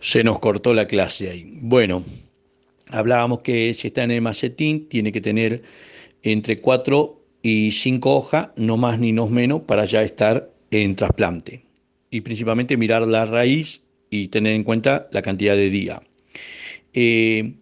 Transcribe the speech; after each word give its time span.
Se 0.00 0.24
nos 0.24 0.38
cortó 0.38 0.72
la 0.72 0.86
clase 0.86 1.30
ahí. 1.30 1.52
Bueno, 1.60 2.02
hablábamos 2.88 3.40
que 3.40 3.72
si 3.74 3.88
está 3.88 4.02
en 4.04 4.10
el 4.10 4.22
macetín, 4.22 4.88
tiene 4.88 5.12
que 5.12 5.20
tener 5.20 5.62
entre 6.22 6.58
4 6.58 7.20
y 7.42 7.70
5 7.70 8.14
hojas, 8.14 8.48
no 8.56 8.76
más 8.76 8.98
ni 8.98 9.12
no 9.12 9.28
menos, 9.28 9.62
para 9.62 9.84
ya 9.84 10.02
estar 10.02 10.50
en 10.70 10.96
trasplante. 10.96 11.64
Y 12.10 12.22
principalmente 12.22 12.76
mirar 12.76 13.06
la 13.06 13.26
raíz 13.26 13.82
y 14.10 14.28
tener 14.28 14.54
en 14.54 14.64
cuenta 14.64 15.08
la 15.12 15.22
cantidad 15.22 15.54
de 15.54 15.70
día. 15.70 16.02
Eh, 16.92 17.52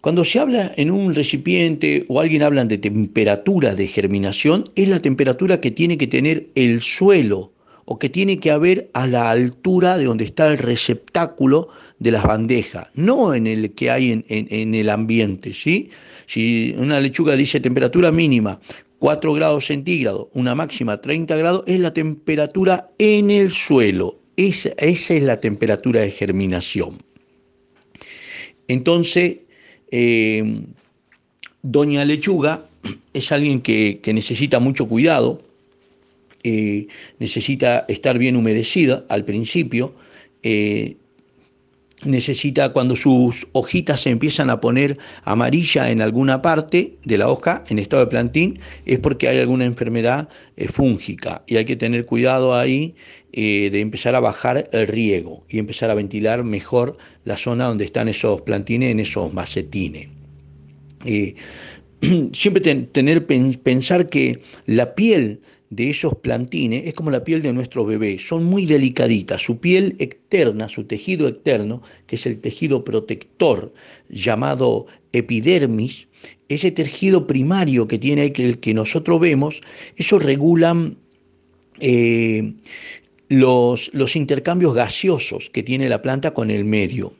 cuando 0.00 0.24
se 0.24 0.40
habla 0.40 0.72
en 0.76 0.90
un 0.90 1.14
recipiente 1.14 2.06
o 2.08 2.20
alguien 2.20 2.42
habla 2.42 2.64
de 2.64 2.78
temperatura 2.78 3.74
de 3.74 3.86
germinación, 3.86 4.64
es 4.74 4.88
la 4.88 5.00
temperatura 5.00 5.60
que 5.60 5.70
tiene 5.70 5.98
que 5.98 6.06
tener 6.06 6.48
el 6.54 6.80
suelo 6.80 7.51
o 7.84 7.98
que 7.98 8.08
tiene 8.08 8.38
que 8.38 8.50
haber 8.50 8.90
a 8.94 9.06
la 9.06 9.30
altura 9.30 9.98
de 9.98 10.04
donde 10.04 10.24
está 10.24 10.48
el 10.48 10.58
receptáculo 10.58 11.68
de 11.98 12.10
las 12.10 12.24
bandejas, 12.24 12.88
no 12.94 13.34
en 13.34 13.46
el 13.46 13.72
que 13.72 13.90
hay 13.90 14.24
en, 14.28 14.74
el 14.74 14.90
ambiente. 14.90 15.54
¿sí? 15.54 15.90
Si 16.26 16.74
una 16.78 17.00
lechuga 17.00 17.36
dice 17.36 17.60
temperatura 17.60 18.10
mínima 18.12 18.60
4 18.98 19.34
grados 19.34 19.66
centígrados, 19.66 20.28
una 20.32 20.54
máxima 20.54 21.00
30 21.00 21.36
grados, 21.36 21.64
es 21.66 21.80
la 21.80 21.92
temperatura 21.92 22.90
en 22.98 23.30
el 23.30 23.50
suelo. 23.50 24.18
Esa, 24.36 24.70
esa 24.78 25.14
es 25.14 25.22
la 25.22 25.40
temperatura 25.40 26.00
de 26.00 26.10
germinación. 26.10 26.98
Entonces, 28.68 29.38
eh, 29.90 30.62
doña 31.62 32.04
Lechuga 32.04 32.64
es 33.12 33.32
alguien 33.32 33.60
que, 33.60 34.00
necesita 34.06 34.58
mucho 34.58 34.86
cuidado, 34.86 35.42
eh, 36.44 36.86
necesita 37.18 37.84
estar 37.88 38.18
bien 38.18 38.36
humedecida 38.36 39.04
al 39.08 39.24
principio, 39.24 39.94
eh, 40.42 40.96
necesita 42.04 42.72
cuando 42.72 42.96
sus 42.96 43.46
hojitas 43.52 44.00
se 44.00 44.10
empiezan 44.10 44.50
a 44.50 44.60
poner 44.60 44.98
amarilla 45.22 45.90
en 45.90 46.02
alguna 46.02 46.42
parte 46.42 46.96
de 47.04 47.16
la 47.16 47.28
hoja 47.28 47.64
en 47.68 47.78
estado 47.78 48.04
de 48.04 48.10
plantín, 48.10 48.58
es 48.86 48.98
porque 48.98 49.28
hay 49.28 49.38
alguna 49.38 49.66
enfermedad 49.66 50.28
fúngica 50.68 51.44
y 51.46 51.56
hay 51.56 51.64
que 51.64 51.76
tener 51.76 52.04
cuidado 52.04 52.56
ahí 52.56 52.96
de 53.32 53.80
empezar 53.80 54.16
a 54.16 54.20
bajar 54.20 54.68
el 54.72 54.88
riego 54.88 55.44
y 55.48 55.60
empezar 55.60 55.90
a 55.90 55.94
ventilar 55.94 56.42
mejor 56.42 56.98
la 57.24 57.36
zona 57.36 57.66
donde 57.66 57.84
están 57.84 58.08
esos 58.08 58.40
plantines 58.40 58.90
en 58.90 58.98
esos 58.98 59.32
macetines. 59.32 60.08
siempre 62.32 62.86
tener, 62.86 63.26
pensar 63.62 64.08
que 64.08 64.42
la 64.66 64.94
piel 64.94 65.40
de 65.72 65.88
esos 65.88 66.14
plantines 66.16 66.82
es 66.86 66.92
como 66.92 67.10
la 67.10 67.24
piel 67.24 67.40
de 67.40 67.50
nuestro 67.54 67.86
bebé, 67.86 68.18
son 68.18 68.44
muy 68.44 68.66
delicaditas, 68.66 69.40
su 69.40 69.58
piel 69.58 69.96
externa, 69.98 70.68
su 70.68 70.84
tejido 70.84 71.28
externo, 71.28 71.80
que 72.06 72.16
es 72.16 72.26
el 72.26 72.38
tejido 72.40 72.84
protector 72.84 73.72
llamado 74.10 74.84
epidermis, 75.14 76.08
ese 76.50 76.72
tejido 76.72 77.26
primario 77.26 77.88
que 77.88 77.98
tiene 77.98 78.30
el 78.36 78.58
que 78.58 78.74
nosotros 78.74 79.18
vemos, 79.18 79.62
eso 79.96 80.18
regulan 80.18 80.98
eh, 81.80 82.52
los, 83.30 83.90
los 83.94 84.14
intercambios 84.14 84.74
gaseosos 84.74 85.48
que 85.48 85.62
tiene 85.62 85.88
la 85.88 86.02
planta 86.02 86.34
con 86.34 86.50
el 86.50 86.66
medio. 86.66 87.14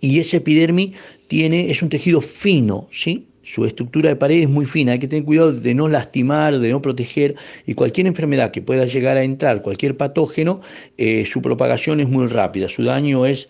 Y 0.00 0.18
ese 0.18 0.38
epidermis 0.38 0.96
tiene, 1.28 1.70
es 1.70 1.82
un 1.82 1.88
tejido 1.88 2.20
fino, 2.20 2.88
¿sí? 2.90 3.28
Su 3.44 3.66
estructura 3.66 4.08
de 4.08 4.16
pared 4.16 4.40
es 4.40 4.48
muy 4.48 4.64
fina, 4.64 4.92
hay 4.92 4.98
que 4.98 5.06
tener 5.06 5.24
cuidado 5.24 5.52
de 5.52 5.74
no 5.74 5.88
lastimar, 5.88 6.58
de 6.58 6.70
no 6.70 6.80
proteger, 6.80 7.36
y 7.66 7.74
cualquier 7.74 8.06
enfermedad 8.06 8.50
que 8.50 8.62
pueda 8.62 8.86
llegar 8.86 9.18
a 9.18 9.22
entrar, 9.22 9.60
cualquier 9.60 9.96
patógeno, 9.96 10.62
eh, 10.96 11.26
su 11.26 11.42
propagación 11.42 12.00
es 12.00 12.08
muy 12.08 12.26
rápida, 12.26 12.68
su 12.68 12.84
daño 12.84 13.26
es, 13.26 13.48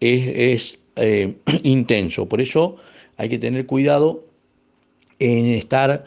eh, 0.00 1.34
intenso. 1.62 2.28
Por 2.28 2.42
eso 2.42 2.76
hay 3.16 3.30
que 3.30 3.38
tener 3.38 3.64
cuidado 3.64 4.26
en 5.18 5.46
estar 5.46 6.04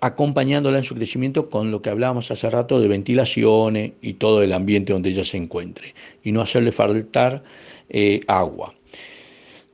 acompañándola 0.00 0.78
en 0.78 0.84
su 0.84 0.94
crecimiento 0.94 1.50
con 1.50 1.70
lo 1.70 1.82
que 1.82 1.90
hablábamos 1.90 2.30
hace 2.30 2.48
rato 2.50 2.80
de 2.80 2.88
ventilaciones 2.88 3.92
y 4.02 4.14
todo 4.14 4.42
el 4.42 4.52
ambiente 4.52 4.92
donde 4.92 5.10
ella 5.10 5.24
se 5.24 5.36
encuentre 5.36 5.94
y 6.22 6.32
no 6.32 6.40
hacerle 6.40 6.72
faltar 6.72 7.44
eh, 7.88 8.20
agua. 8.26 8.74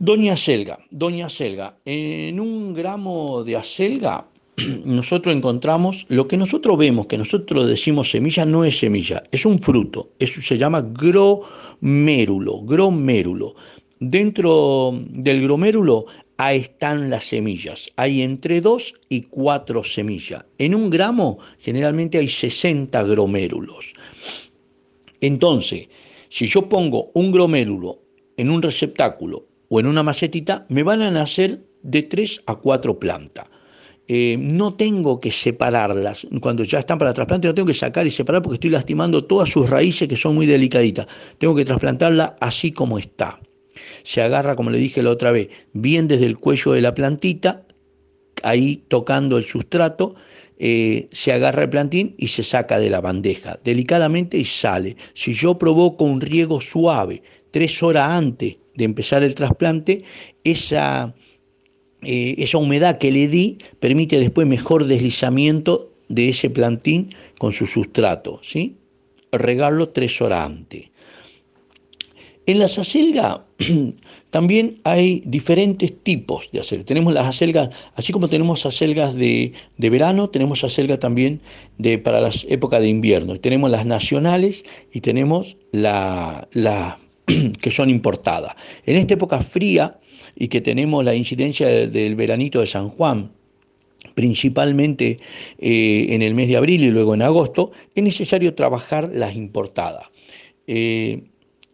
Doña 0.03 0.34
Selga, 0.34 0.78
Doña 0.91 1.28
Selga, 1.28 1.77
en 1.84 2.41
un 2.41 2.72
gramo 2.72 3.44
de 3.44 3.56
acelga 3.56 4.28
nosotros 4.87 5.34
encontramos 5.34 6.06
lo 6.09 6.27
que 6.27 6.38
nosotros 6.38 6.78
vemos, 6.78 7.05
que 7.05 7.19
nosotros 7.19 7.69
decimos 7.69 8.10
semilla, 8.10 8.47
no 8.47 8.65
es 8.65 8.78
semilla, 8.78 9.22
es 9.31 9.44
un 9.44 9.60
fruto, 9.60 10.12
eso 10.19 10.41
se 10.41 10.56
llama 10.56 10.81
gromérulo, 10.81 12.62
gromérulo. 12.62 13.56
Dentro 13.99 14.99
del 15.10 15.43
gromérulo 15.43 16.06
ahí 16.39 16.60
están 16.60 17.10
las 17.10 17.25
semillas. 17.25 17.91
Hay 17.97 18.22
entre 18.22 18.62
2 18.62 18.94
y 19.10 19.21
4 19.25 19.84
semillas. 19.84 20.47
En 20.56 20.75
un 20.75 20.89
gramo 20.89 21.41
generalmente 21.59 22.16
hay 22.16 22.28
60 22.28 23.03
gromérulos. 23.03 23.93
Entonces, 25.21 25.89
si 26.31 26.47
yo 26.47 26.71
pongo 26.71 27.10
un 27.12 27.31
gromérulo 27.33 28.00
en 28.39 28.49
un 28.49 28.62
receptáculo 28.62 29.50
o 29.70 29.81
en 29.81 29.86
una 29.86 30.03
macetita, 30.03 30.66
me 30.69 30.82
van 30.82 31.00
a 31.00 31.10
nacer 31.10 31.62
de 31.82 32.03
3 32.03 32.42
a 32.44 32.56
4 32.56 32.98
plantas. 32.98 33.47
Eh, 34.06 34.36
no 34.38 34.75
tengo 34.75 35.20
que 35.20 35.31
separarlas. 35.31 36.26
Cuando 36.42 36.64
ya 36.64 36.81
están 36.81 36.98
para 36.98 37.14
trasplante, 37.14 37.48
no 37.48 37.54
tengo 37.54 37.69
que 37.69 37.75
sacar 37.75 38.06
y 38.06 38.10
separar 38.10 38.42
porque 38.42 38.56
estoy 38.56 38.70
lastimando 38.70 39.25
todas 39.25 39.48
sus 39.48 39.70
raíces 39.70 40.06
que 40.06 40.16
son 40.16 40.34
muy 40.34 40.44
delicaditas. 40.44 41.06
Tengo 41.38 41.54
que 41.54 41.64
trasplantarla 41.64 42.36
así 42.41 42.72
como 42.72 42.98
está 42.98 43.41
se 44.03 44.22
agarra, 44.22 44.56
como 44.56 44.70
le 44.70 44.78
dije 44.78 45.03
la 45.03 45.10
otra 45.10 45.30
vez, 45.32 45.48
bien 45.72 46.09
desde 46.09 46.26
el 46.26 46.38
cuello 46.38 46.72
de 46.72 46.80
la 46.80 46.94
plantita, 46.94 47.66
ahí 48.42 48.84
tocando 48.88 49.38
el 49.38 49.44
sustrato, 49.44 50.14
eh, 50.59 51.09
se 51.10 51.32
agarra 51.32 51.62
el 51.62 51.70
plantín 51.70 52.14
y 52.19 52.28
se 52.28 52.42
saca 52.42 52.78
de 52.78 52.91
la 52.91 53.00
bandeja, 53.00 53.59
delicadamente 53.64 54.36
y 54.36 54.44
sale. 54.44 54.97
Si 55.14 55.32
yo 55.32 55.59
provoco 55.59 56.04
un 56.04 56.20
riego 56.20 56.60
suave 56.60 57.22
tres 57.50 57.82
horas 57.82 58.10
antes 58.10 58.56
de 58.75 58.84
empezar 58.84 59.22
el 59.22 59.34
trasplante, 59.34 60.03
esa, 60.44 61.14
eh, 62.03 62.34
esa 62.38 62.58
humedad 62.58 62.98
que 62.98 63.12
le 63.12 63.28
di 63.28 63.58
permite 63.78 64.19
después 64.19 64.47
mejor 64.47 64.86
deslizamiento 64.86 65.92
de 66.08 66.31
ese 66.31 66.50
plantín 66.50 67.14
con 67.38 67.53
su 67.53 67.66
sustrato, 67.66 68.41
¿sí? 68.42 68.76
Regarlo 69.32 69.91
tres 69.91 70.20
horas 70.20 70.47
antes. 70.47 70.91
En 72.47 72.59
las 72.59 72.78
acelgas 72.78 73.38
también 74.30 74.80
hay 74.82 75.22
diferentes 75.25 75.92
tipos 76.03 76.50
de 76.50 76.60
acelgas. 76.60 76.86
Tenemos 76.86 77.12
las 77.12 77.28
acelgas, 77.28 77.70
así 77.94 78.12
como 78.12 78.26
tenemos 78.26 78.66
acelgas 78.66 79.14
de, 79.14 79.53
verano, 79.78 80.30
tenemos 80.30 80.64
acelgas 80.64 80.98
también 80.98 81.41
de, 81.78 81.98
para 81.98 82.20
las 82.20 82.44
épocas 82.48 82.80
de 82.80 82.88
invierno. 82.88 83.38
Tenemos 83.38 83.70
las 83.70 83.86
nacionales 83.86 84.64
y 84.92 85.00
tenemos 85.00 85.59
las 85.70 86.48
la, 86.53 86.98
que 87.60 87.70
son 87.70 87.91
importadas. 87.91 88.54
En 88.86 88.96
esta 88.96 89.14
época 89.14 89.42
fría 89.42 89.98
y 90.36 90.48
que 90.48 90.60
tenemos 90.60 91.04
la 91.04 91.14
incidencia 91.14 91.68
del, 91.68 92.14
veranito 92.14 92.60
de 92.60 92.66
San 92.66 92.88
Juan, 92.88 93.30
principalmente 94.14 95.16
eh, 95.58 96.06
en 96.10 96.22
el 96.22 96.34
mes 96.34 96.48
de 96.48 96.56
abril 96.56 96.82
y 96.82 96.91
luego 96.91 97.14
en 97.14 97.22
agosto, 97.22 97.72
es 97.94 98.02
necesario 98.02 98.54
trabajar 98.54 99.10
las 99.12 99.34
importadas. 99.34 100.06
Eh, 100.66 101.22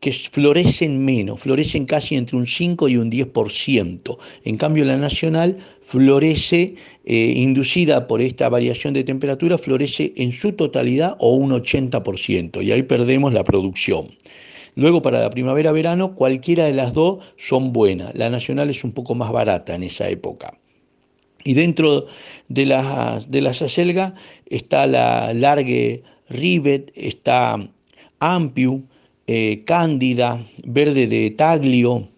que 0.01 0.13
florecen 0.13 1.05
menos, 1.05 1.41
florecen 1.41 1.85
casi 1.87 2.17
entre 2.17 2.37
un 2.37 2.47
5 2.47 2.89
y 2.89 2.97
un 2.97 3.11
10%. 3.11 4.19
En 4.45 4.57
cambio, 4.57 4.85
la 4.85 4.97
nacional 4.97 5.57
florece, 5.85 6.75
eh, 7.05 7.33
inducida 7.37 8.07
por 8.07 8.21
esta 8.21 8.49
variación 8.49 8.95
de 8.95 9.05
temperatura, 9.05 9.57
florece 9.59 10.13
en 10.17 10.33
su 10.33 10.53
totalidad 10.53 11.17
o 11.19 11.35
un 11.35 11.51
80%, 11.51 12.63
y 12.63 12.73
ahí 12.73 12.83
perdemos 12.83 13.33
la 13.33 13.43
producción. 13.43 14.09
Luego, 14.77 15.01
para 15.01 15.21
la 15.21 15.31
primavera-verano, 15.31 16.15
cualquiera 16.15 16.65
de 16.65 16.75
las 16.75 16.93
dos 16.93 17.25
son 17.39 17.73
buenas. 17.73 18.15
La 18.15 18.29
nacional 18.29 18.69
es 18.69 18.85
un 18.85 18.93
poco 18.93 19.15
más 19.15 19.33
barata 19.33 19.75
en 19.75 19.83
esa 19.83 20.09
época. 20.11 20.59
Y 21.45 21.55
dentro 21.55 22.07
de 22.49 22.67
las, 22.67 23.31
de 23.31 23.41
las 23.41 23.63
acelgas 23.63 24.13
está 24.45 24.87
la 24.87 25.33
Largue 25.33 26.03
Rivet, 26.29 26.93
está 26.95 27.57
Ampiu, 28.21 28.85
eh, 29.27 29.63
Cándida, 29.65 30.45
verde 30.65 31.07
de 31.07 31.31
Taglio, 31.31 32.09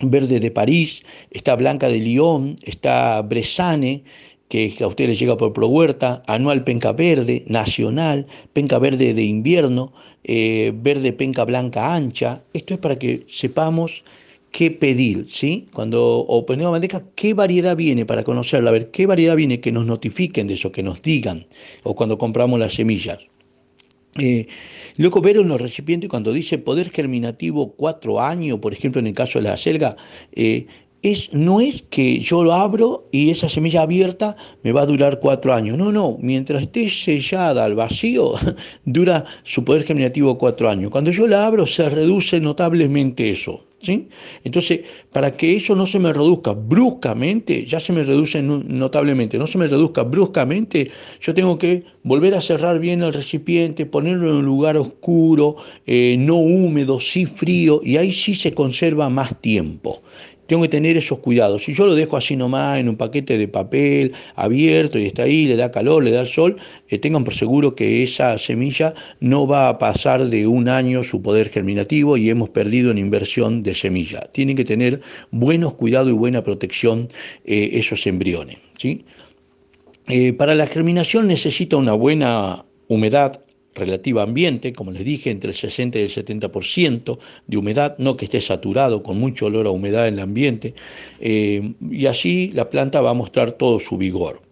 verde 0.00 0.38
de 0.38 0.50
París, 0.52 1.02
está 1.32 1.56
Blanca 1.56 1.88
de 1.88 1.98
Lyon, 1.98 2.56
está 2.62 3.22
Bresane, 3.22 4.04
que 4.48 4.74
a 4.80 4.86
ustedes 4.86 5.10
les 5.10 5.18
llega 5.18 5.36
por 5.36 5.52
Pro 5.52 5.68
Huerta, 5.68 6.22
anual 6.26 6.64
penca 6.64 6.92
verde, 6.92 7.44
nacional, 7.46 8.26
penca 8.52 8.78
verde 8.78 9.14
de 9.14 9.22
invierno, 9.22 9.92
eh, 10.24 10.72
verde 10.74 11.12
penca 11.12 11.44
blanca 11.44 11.94
ancha. 11.94 12.42
Esto 12.54 12.74
es 12.74 12.80
para 12.80 12.98
que 12.98 13.24
sepamos 13.28 14.04
qué 14.50 14.70
pedir, 14.70 15.28
¿sí? 15.28 15.66
Cuando 15.72 16.26
ponemos 16.46 16.72
bandeja, 16.72 17.02
qué 17.14 17.34
variedad 17.34 17.76
viene 17.76 18.06
para 18.06 18.24
conocerla, 18.24 18.70
a 18.70 18.72
ver 18.72 18.90
qué 18.90 19.06
variedad 19.06 19.36
viene 19.36 19.60
que 19.60 19.72
nos 19.72 19.86
notifiquen 19.86 20.46
de 20.46 20.54
eso, 20.54 20.72
que 20.72 20.82
nos 20.82 21.02
digan, 21.02 21.46
o 21.82 21.94
cuando 21.94 22.16
compramos 22.16 22.58
las 22.58 22.74
semillas. 22.74 23.28
Eh, 24.18 24.46
luego 24.96 25.20
ver 25.20 25.36
en 25.36 25.48
los 25.48 25.60
recipientes 25.60 26.08
cuando 26.08 26.32
dice 26.32 26.58
poder 26.58 26.90
germinativo 26.90 27.74
cuatro 27.74 28.20
años, 28.20 28.58
por 28.58 28.72
ejemplo 28.72 29.00
en 29.00 29.06
el 29.06 29.12
caso 29.14 29.38
de 29.38 29.48
la 29.48 29.56
selga, 29.56 29.96
eh, 30.32 30.66
es, 31.02 31.32
no 31.32 31.60
es 31.60 31.82
que 31.82 32.18
yo 32.18 32.42
lo 32.42 32.52
abro 32.52 33.08
y 33.12 33.30
esa 33.30 33.48
semilla 33.48 33.82
abierta 33.82 34.36
me 34.62 34.72
va 34.72 34.82
a 34.82 34.86
durar 34.86 35.20
cuatro 35.20 35.54
años. 35.54 35.78
No, 35.78 35.92
no, 35.92 36.16
mientras 36.20 36.62
esté 36.62 36.90
sellada 36.90 37.64
al 37.64 37.74
vacío, 37.74 38.34
dura 38.84 39.24
su 39.44 39.64
poder 39.64 39.84
germinativo 39.84 40.38
cuatro 40.38 40.68
años. 40.68 40.90
Cuando 40.90 41.10
yo 41.10 41.26
la 41.26 41.46
abro 41.46 41.66
se 41.66 41.88
reduce 41.88 42.40
notablemente 42.40 43.30
eso. 43.30 43.64
¿Sí? 43.80 44.08
Entonces, 44.42 44.80
para 45.12 45.36
que 45.36 45.54
eso 45.54 45.76
no 45.76 45.86
se 45.86 46.00
me 46.00 46.12
reduzca 46.12 46.50
bruscamente, 46.52 47.64
ya 47.64 47.78
se 47.78 47.92
me 47.92 48.02
reduce 48.02 48.42
notablemente, 48.42 49.38
no 49.38 49.46
se 49.46 49.56
me 49.56 49.68
reduzca 49.68 50.02
bruscamente, 50.02 50.90
yo 51.20 51.32
tengo 51.32 51.56
que 51.58 51.84
volver 52.02 52.34
a 52.34 52.40
cerrar 52.40 52.80
bien 52.80 53.02
el 53.02 53.12
recipiente, 53.12 53.86
ponerlo 53.86 54.30
en 54.30 54.34
un 54.34 54.46
lugar 54.46 54.76
oscuro, 54.76 55.54
eh, 55.86 56.16
no 56.18 56.38
húmedo, 56.38 56.98
sí 56.98 57.24
frío, 57.24 57.80
y 57.84 57.98
ahí 57.98 58.10
sí 58.10 58.34
se 58.34 58.52
conserva 58.52 59.08
más 59.10 59.40
tiempo 59.40 60.02
tengo 60.48 60.62
que 60.62 60.68
tener 60.68 60.96
esos 60.96 61.18
cuidados. 61.18 61.62
Si 61.64 61.74
yo 61.74 61.86
lo 61.86 61.94
dejo 61.94 62.16
así 62.16 62.34
nomás 62.34 62.78
en 62.78 62.88
un 62.88 62.96
paquete 62.96 63.36
de 63.36 63.46
papel 63.48 64.12
abierto 64.34 64.98
y 64.98 65.04
está 65.04 65.24
ahí, 65.24 65.46
le 65.46 65.56
da 65.56 65.70
calor, 65.70 66.02
le 66.02 66.10
da 66.10 66.22
el 66.22 66.28
sol, 66.28 66.56
eh, 66.88 66.98
tengan 66.98 67.22
por 67.22 67.34
seguro 67.34 67.74
que 67.74 68.02
esa 68.02 68.36
semilla 68.38 68.94
no 69.20 69.46
va 69.46 69.68
a 69.68 69.78
pasar 69.78 70.24
de 70.24 70.46
un 70.46 70.70
año 70.70 71.04
su 71.04 71.20
poder 71.20 71.50
germinativo 71.50 72.16
y 72.16 72.30
hemos 72.30 72.48
perdido 72.48 72.90
en 72.90 72.96
inversión 72.96 73.60
de 73.62 73.74
semilla. 73.74 74.22
Tienen 74.32 74.56
que 74.56 74.64
tener 74.64 75.02
buenos 75.30 75.74
cuidados 75.74 76.08
y 76.08 76.14
buena 76.16 76.42
protección 76.42 77.08
eh, 77.44 77.70
esos 77.74 78.06
embriones. 78.06 78.56
¿sí? 78.78 79.04
Eh, 80.08 80.32
para 80.32 80.54
la 80.54 80.66
germinación 80.66 81.26
necesita 81.26 81.76
una 81.76 81.92
buena 81.92 82.64
humedad 82.88 83.42
relativa 83.78 84.22
ambiente, 84.22 84.72
como 84.72 84.90
les 84.90 85.04
dije, 85.04 85.30
entre 85.30 85.50
el 85.50 85.56
60 85.56 85.98
y 85.98 86.02
el 86.02 86.08
70% 86.10 87.18
de 87.46 87.56
humedad, 87.56 87.96
no 87.98 88.16
que 88.16 88.26
esté 88.26 88.40
saturado 88.40 89.02
con 89.02 89.18
mucho 89.18 89.46
olor 89.46 89.66
a 89.66 89.70
humedad 89.70 90.08
en 90.08 90.14
el 90.14 90.20
ambiente, 90.20 90.74
eh, 91.20 91.72
y 91.90 92.06
así 92.06 92.50
la 92.52 92.68
planta 92.68 93.00
va 93.00 93.10
a 93.10 93.14
mostrar 93.14 93.52
todo 93.52 93.80
su 93.80 93.96
vigor. 93.96 94.42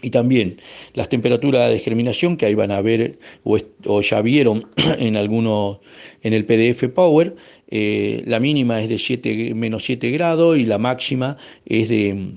Y 0.00 0.10
también 0.10 0.58
las 0.94 1.08
temperaturas 1.08 1.70
de 1.70 1.80
germinación 1.80 2.36
que 2.36 2.46
ahí 2.46 2.54
van 2.54 2.70
a 2.70 2.80
ver 2.80 3.18
o, 3.42 4.00
ya 4.00 4.22
vieron 4.22 4.68
en 4.98 5.16
en 5.16 6.32
el 6.32 6.44
PDF 6.44 6.88
Power, 6.94 7.34
eh, 7.70 8.22
la 8.26 8.40
mínima 8.40 8.80
es 8.80 8.88
de 8.88 8.98
7, 8.98 9.54
menos 9.54 9.84
7 9.84 10.10
grados 10.10 10.56
y 10.56 10.64
la 10.64 10.78
máxima 10.78 11.36
es 11.66 11.88
de, 11.88 12.32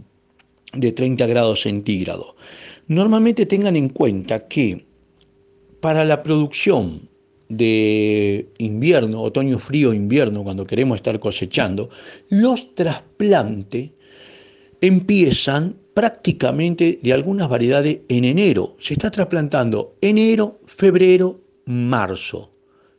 de 0.74 0.92
30 0.92 1.26
grados 1.28 1.62
centígrados. 1.62 2.36
Normalmente 2.88 3.46
tengan 3.46 3.76
en 3.76 3.90
cuenta 3.90 4.48
que 4.48 4.84
para 5.82 6.06
la 6.06 6.24
producción 6.24 7.10
de 7.50 8.48
invierno, 8.60 9.22
otoño 9.22 9.60
frío, 9.60 9.94
invierno, 9.94 10.44
cuando 10.44 10.66
queremos 10.66 10.96
estar 10.96 11.20
cosechando, 11.20 11.90
los 12.30 12.74
trasplantes 12.76 13.90
empiezan 14.80 15.76
prácticamente 15.94 17.00
de 17.04 17.12
algunas 17.12 17.50
variedades 17.50 18.00
en 18.08 18.24
enero. 18.24 18.78
Se 18.80 18.94
está 18.94 19.12
trasplantando 19.12 19.96
enero, 20.00 20.62
febrero, 20.66 21.42
marzo. 21.66 22.52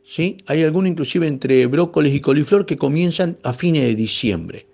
¿sí? 0.03 0.37
Hay 0.45 0.61
algunos 0.61 0.91
inclusive 0.91 1.25
entre 1.27 1.65
brócolis 1.65 2.13
y 2.13 2.19
coliflor 2.19 2.65
que 2.65 2.77
comienzan 2.77 3.37
a 3.43 3.53
fines 3.53 3.83
de 3.83 3.95
diciembre, 3.95 4.67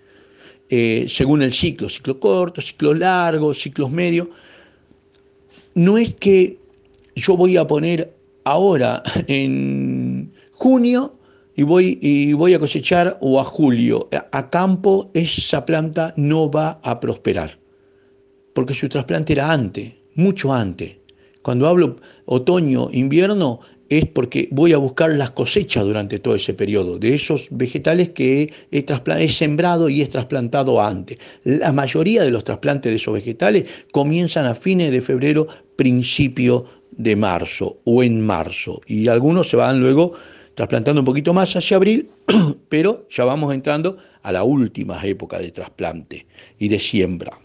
eh, 0.70 1.06
según 1.08 1.42
el 1.42 1.54
ciclo, 1.54 1.88
ciclo 1.88 2.20
corto, 2.20 2.62
ciclo 2.62 2.94
largo, 2.94 3.54
ciclos 3.54 3.90
medios. 3.90 4.28
No 5.74 5.98
es 5.98 6.14
que 6.16 6.60
yo 7.16 7.38
voy 7.38 7.58
a 7.58 7.68
poner 7.68 8.14
ahora 8.44 9.04
en 9.28 10.32
junio 10.54 11.16
y 11.56 11.64
voy, 11.64 12.00
y 12.02 12.34
voy 12.34 12.54
a 12.54 12.60
cosechar 12.60 13.18
o 13.22 13.40
a 13.40 13.44
julio. 13.44 14.10
A 14.32 14.50
campo 14.50 15.12
esa 15.14 15.66
planta 15.66 16.14
no 16.16 16.50
va 16.50 16.80
a 16.84 17.00
prosperar, 17.00 17.60
porque 18.54 18.74
su 18.74 18.88
trasplante 18.88 19.34
era 19.34 19.52
antes, 19.52 19.94
mucho 20.16 20.54
antes. 20.54 20.98
Cuando 21.42 21.68
hablo 21.68 21.98
otoño, 22.26 22.90
invierno, 22.92 23.60
es 23.90 24.06
porque 24.06 24.48
voy 24.52 24.72
a 24.74 24.78
buscar 24.78 25.12
las 25.14 25.32
cosechas 25.32 25.84
durante 25.84 26.20
todo 26.20 26.36
ese 26.36 26.54
periodo, 26.54 27.00
de 27.00 27.16
esos 27.16 27.48
vegetales 27.50 28.10
que 28.10 28.54
he, 28.72 28.86
he, 28.86 29.30
sembrado 29.30 29.90
y 29.90 30.02
he 30.02 30.08
trasplantado 30.08 30.82
antes. 30.82 31.18
La 31.44 31.72
mayoría 31.72 32.24
de 32.24 32.32
los 32.32 32.44
trasplantes 32.44 32.92
de 32.92 32.98
esos 32.98 33.16
vegetales 33.16 33.68
comienzan 33.92 34.46
a 34.46 34.56
fines 34.56 34.92
de 34.92 35.02
febrero, 35.02 35.48
principio 35.76 36.66
de 37.00 37.16
marzo 37.16 37.80
o 37.86 38.04
en 38.04 38.22
marzo. 38.22 38.82
Y 38.86 39.08
algunos 39.08 39.50
se 39.50 39.56
van 39.56 39.80
luego 39.80 40.14
trasplantando 40.54 41.02
un 41.02 41.06
poquito 41.06 41.34
más 41.34 41.56
hacia 41.56 41.78
abril, 41.78 42.10
pero 42.70 43.08
ya 43.10 43.24
vamos 43.24 43.54
entrando 43.54 43.98
a 44.22 44.32
la 44.34 44.44
última 44.44 45.02
época 45.04 45.40
de 45.40 45.52
trasplante 45.52 46.28
y 46.60 46.68
de 46.68 46.78
siembra. 46.78 47.40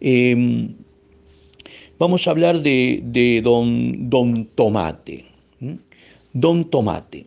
Em, 0.00 0.74
vamos 1.98 2.26
a 2.26 2.32
hablar 2.32 2.60
de, 2.60 3.40
don, 3.44 4.10
don, 4.10 4.46
Tomate. 4.46 5.24
Don 6.32 6.68
Tomate. 6.68 7.26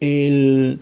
El, 0.00 0.80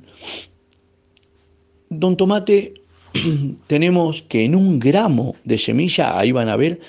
don 1.89 2.17
Tomate 2.17 2.75
tenemos 3.69 4.23
que 4.23 4.45
en 4.45 4.57
un 4.57 4.81
gramo 4.81 5.37
de 5.45 5.59
semilla, 5.59 6.19
ahí 6.19 6.33
van 6.33 6.49
a 6.49 6.57
ver, 6.57 6.81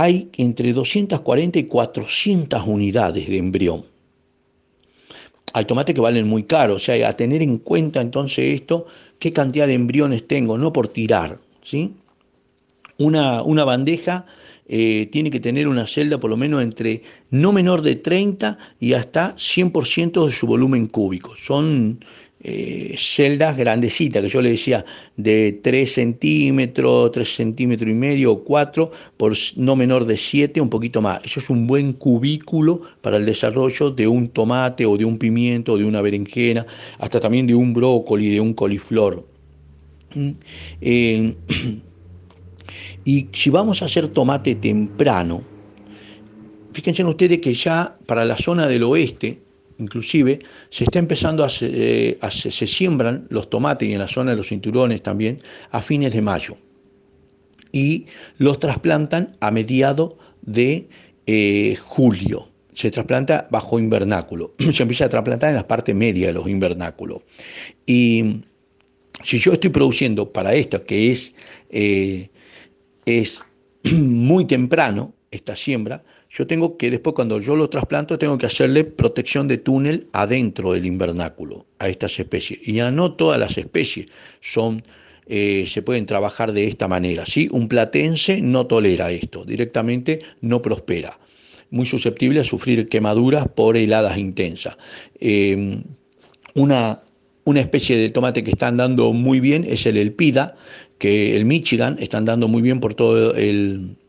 hay 0.00 0.30
entre 0.36 0.72
240 0.72 1.58
y 1.58 1.64
400 1.64 2.62
unidades 2.66 3.28
de 3.28 3.38
embrión. 3.38 3.84
Hay 5.54 5.64
tomates 5.64 5.94
que 5.94 6.00
valen 6.00 6.28
muy 6.28 6.44
caro, 6.44 6.74
o 6.74 6.78
sea, 6.78 7.08
a 7.08 7.16
tener 7.16 7.42
en 7.42 7.58
cuenta 7.58 8.00
entonces 8.00 8.60
esto, 8.60 8.86
qué 9.18 9.32
cantidad 9.32 9.66
de 9.66 9.74
embriones 9.74 10.26
tengo, 10.28 10.56
no 10.56 10.72
por 10.72 10.88
tirar, 10.88 11.38
¿sí? 11.62 11.94
Una, 12.98 13.42
una 13.42 13.64
bandeja 13.64 14.26
eh, 14.68 15.08
tiene 15.10 15.30
que 15.30 15.40
tener 15.40 15.66
una 15.66 15.86
celda 15.86 16.20
por 16.20 16.30
lo 16.30 16.36
menos 16.36 16.62
entre 16.62 17.02
no 17.30 17.52
menor 17.52 17.82
de 17.82 17.96
30 17.96 18.58
y 18.78 18.92
hasta 18.92 19.34
100% 19.36 20.26
de 20.26 20.32
su 20.32 20.46
volumen 20.46 20.86
cúbico. 20.86 21.34
Son 21.34 21.98
eh, 22.40 22.94
celdas 22.96 23.56
grandecitas, 23.56 24.22
que 24.22 24.28
yo 24.28 24.40
le 24.40 24.50
decía 24.50 24.84
de 25.16 25.58
3 25.60 25.92
centímetros, 25.92 27.10
3 27.10 27.34
centímetros 27.34 27.90
y 27.90 27.94
medio 27.94 28.30
o 28.30 28.44
4, 28.44 28.92
por 29.16 29.34
no 29.56 29.74
menor 29.74 30.04
de 30.04 30.16
7, 30.16 30.60
un 30.60 30.70
poquito 30.70 31.00
más. 31.00 31.20
Eso 31.24 31.40
es 31.40 31.50
un 31.50 31.66
buen 31.66 31.94
cubículo 31.94 32.82
para 33.00 33.16
el 33.16 33.26
desarrollo 33.26 33.90
de 33.90 34.06
un 34.06 34.28
tomate 34.28 34.86
o 34.86 34.96
de 34.96 35.04
un 35.04 35.18
pimiento, 35.18 35.72
o 35.72 35.78
de 35.78 35.84
una 35.84 36.00
berenjena, 36.00 36.64
hasta 36.98 37.18
también 37.18 37.46
de 37.48 37.56
un 37.56 37.74
brócoli, 37.74 38.30
de 38.30 38.40
un 38.40 38.54
coliflor. 38.54 39.26
¿Mm? 40.14 40.30
Eh, 40.80 41.34
y 43.04 43.26
si 43.32 43.50
vamos 43.50 43.82
a 43.82 43.86
hacer 43.86 44.06
tomate 44.08 44.54
temprano, 44.54 45.42
fíjense 46.72 47.02
ustedes 47.02 47.38
que 47.38 47.52
ya 47.52 47.98
para 48.06 48.24
la 48.24 48.36
zona 48.36 48.68
del 48.68 48.84
oeste, 48.84 49.47
inclusive 49.78 50.40
se 50.70 50.84
está 50.84 50.98
empezando 50.98 51.44
a, 51.44 51.48
eh, 51.60 52.18
se 52.30 52.66
siembran 52.66 53.26
los 53.30 53.48
tomates 53.48 53.88
y 53.88 53.92
en 53.92 53.98
la 53.98 54.08
zona 54.08 54.32
de 54.32 54.36
los 54.36 54.48
cinturones 54.48 55.02
también 55.02 55.40
a 55.70 55.80
fines 55.80 56.12
de 56.12 56.22
mayo 56.22 56.56
y 57.72 58.06
los 58.38 58.58
trasplantan 58.58 59.36
a 59.40 59.50
mediados 59.50 60.14
de 60.42 60.88
eh, 61.26 61.76
julio. 61.76 62.48
Se 62.72 62.90
trasplanta 62.90 63.48
bajo 63.50 63.78
invernáculo. 63.78 64.54
Se 64.72 64.82
empieza 64.82 65.06
a 65.06 65.08
trasplantar 65.08 65.50
en 65.50 65.56
la 65.56 65.66
parte 65.66 65.94
media 65.94 66.28
de 66.28 66.32
los 66.32 66.48
invernáculos. 66.48 67.22
Y 67.86 68.42
si 69.24 69.38
yo 69.38 69.52
estoy 69.52 69.70
produciendo 69.70 70.32
para 70.32 70.54
esto, 70.54 70.84
que 70.84 71.10
es, 71.10 71.34
eh, 71.70 72.30
es 73.04 73.42
muy 73.82 74.44
temprano, 74.46 75.14
esta 75.30 75.54
siembra, 75.54 76.02
yo 76.30 76.46
tengo 76.46 76.76
que 76.76 76.90
después 76.90 77.14
cuando 77.14 77.40
yo 77.40 77.56
lo 77.56 77.70
trasplanto 77.70 78.18
tengo 78.18 78.36
que 78.36 78.46
hacerle 78.46 78.84
protección 78.84 79.48
de 79.48 79.58
túnel 79.58 80.08
adentro 80.12 80.72
del 80.72 80.84
invernáculo 80.84 81.66
a 81.78 81.88
estas 81.88 82.18
especies. 82.18 82.60
Y 82.62 82.74
ya 82.74 82.90
no 82.90 83.12
todas 83.12 83.40
las 83.40 83.56
especies 83.56 84.08
son, 84.40 84.82
eh, 85.26 85.64
se 85.66 85.82
pueden 85.82 86.06
trabajar 86.06 86.52
de 86.52 86.66
esta 86.66 86.86
manera. 86.86 87.24
¿sí? 87.24 87.48
Un 87.50 87.68
platense 87.68 88.42
no 88.42 88.66
tolera 88.66 89.10
esto, 89.10 89.44
directamente 89.44 90.20
no 90.42 90.60
prospera. 90.60 91.18
Muy 91.70 91.86
susceptible 91.86 92.40
a 92.40 92.44
sufrir 92.44 92.88
quemaduras 92.88 93.46
por 93.48 93.76
heladas 93.76 94.18
intensas. 94.18 94.76
Em, 95.20 95.82
una, 96.54 97.02
una 97.44 97.60
especie 97.60 97.96
de 97.96 98.10
tomate 98.10 98.44
que 98.44 98.50
está 98.50 98.68
andando 98.68 99.12
muy 99.12 99.40
bien 99.40 99.64
es 99.64 99.86
el 99.86 99.96
elpida, 99.96 100.56
que 100.98 101.36
el 101.36 101.44
Michigan 101.44 101.96
está 102.00 102.18
andando 102.18 102.48
muy 102.48 102.60
bien 102.60 102.80
por 102.80 102.94
toda 102.94 103.38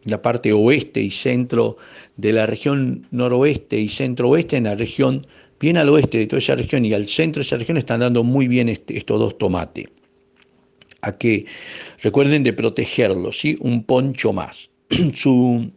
la 0.03 0.21
parte 0.21 0.53
oeste 0.53 1.01
y 1.01 1.09
centro 1.09 1.77
de 2.17 2.33
la 2.33 2.45
región 2.45 3.07
noroeste 3.11 3.79
y 3.79 3.89
centro-oeste, 3.89 4.57
en 4.57 4.65
la 4.65 4.75
región, 4.75 5.25
bien 5.59 5.77
al 5.77 5.89
oeste 5.89 6.17
de 6.19 6.27
toda 6.27 6.39
esa 6.39 6.55
región 6.55 6.85
y 6.85 6.93
al 6.93 7.07
centro 7.07 7.41
de 7.41 7.45
esa 7.45 7.57
región 7.57 7.77
están 7.77 7.99
dando 7.99 8.23
muy 8.23 8.47
bien 8.47 8.69
este, 8.69 8.97
estos 8.97 9.19
dos 9.19 9.37
tomates. 9.37 9.85
A 11.01 11.17
que 11.17 11.45
recuerden 12.01 12.43
de 12.43 12.53
protegerlos, 12.53 13.39
¿sí? 13.39 13.57
un 13.61 13.83
poncho 13.83 14.33
más. 14.33 14.69
Su, 15.13 15.71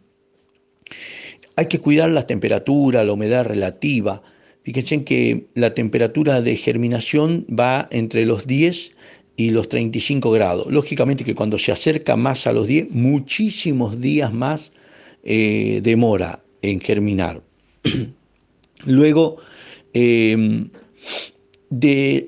hay 1.55 1.65
que 1.67 1.79
cuidar 1.79 2.09
la 2.09 2.27
temperatura, 2.27 3.03
la 3.03 3.13
humedad 3.13 3.45
relativa. 3.45 4.21
Fíjense 4.63 5.03
que 5.03 5.47
la 5.55 5.73
temperatura 5.73 6.41
de 6.41 6.55
germinación 6.55 7.45
va 7.47 7.87
entre 7.91 8.25
los 8.25 8.47
10 8.47 8.93
y 9.35 9.49
los 9.49 9.69
35 9.69 10.31
grados. 10.31 10.71
Lógicamente 10.71 11.23
que 11.23 11.35
cuando 11.35 11.57
se 11.57 11.71
acerca 11.71 12.15
más 12.15 12.45
a 12.47 12.53
los 12.53 12.67
10, 12.67 12.91
muchísimos 12.91 13.99
días 13.99 14.33
más 14.33 14.71
eh, 15.23 15.79
demora 15.83 16.43
en 16.61 16.79
germinar. 16.79 17.41
Luego, 18.85 19.37
de, 19.93 20.69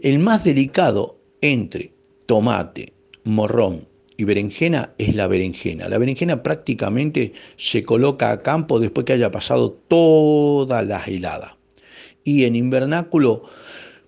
el 0.03 0.19
más 0.19 0.43
delicado 0.43 1.19
entre 1.41 1.93
tomate, 2.25 2.93
morrón 3.23 3.87
y 4.17 4.23
berenjena 4.23 4.93
es 4.97 5.15
la 5.15 5.27
berenjena. 5.27 5.89
La 5.89 5.97
berenjena 5.97 6.41
prácticamente 6.41 7.33
se 7.57 7.83
coloca 7.83 8.31
a 8.31 8.41
campo 8.41 8.79
después 8.79 9.05
que 9.05 9.13
haya 9.13 9.31
pasado 9.31 9.71
toda 9.87 10.81
la 10.83 11.03
helada. 11.03 11.57
Y 12.23 12.45
en 12.45 12.55
invernáculo 12.55 13.43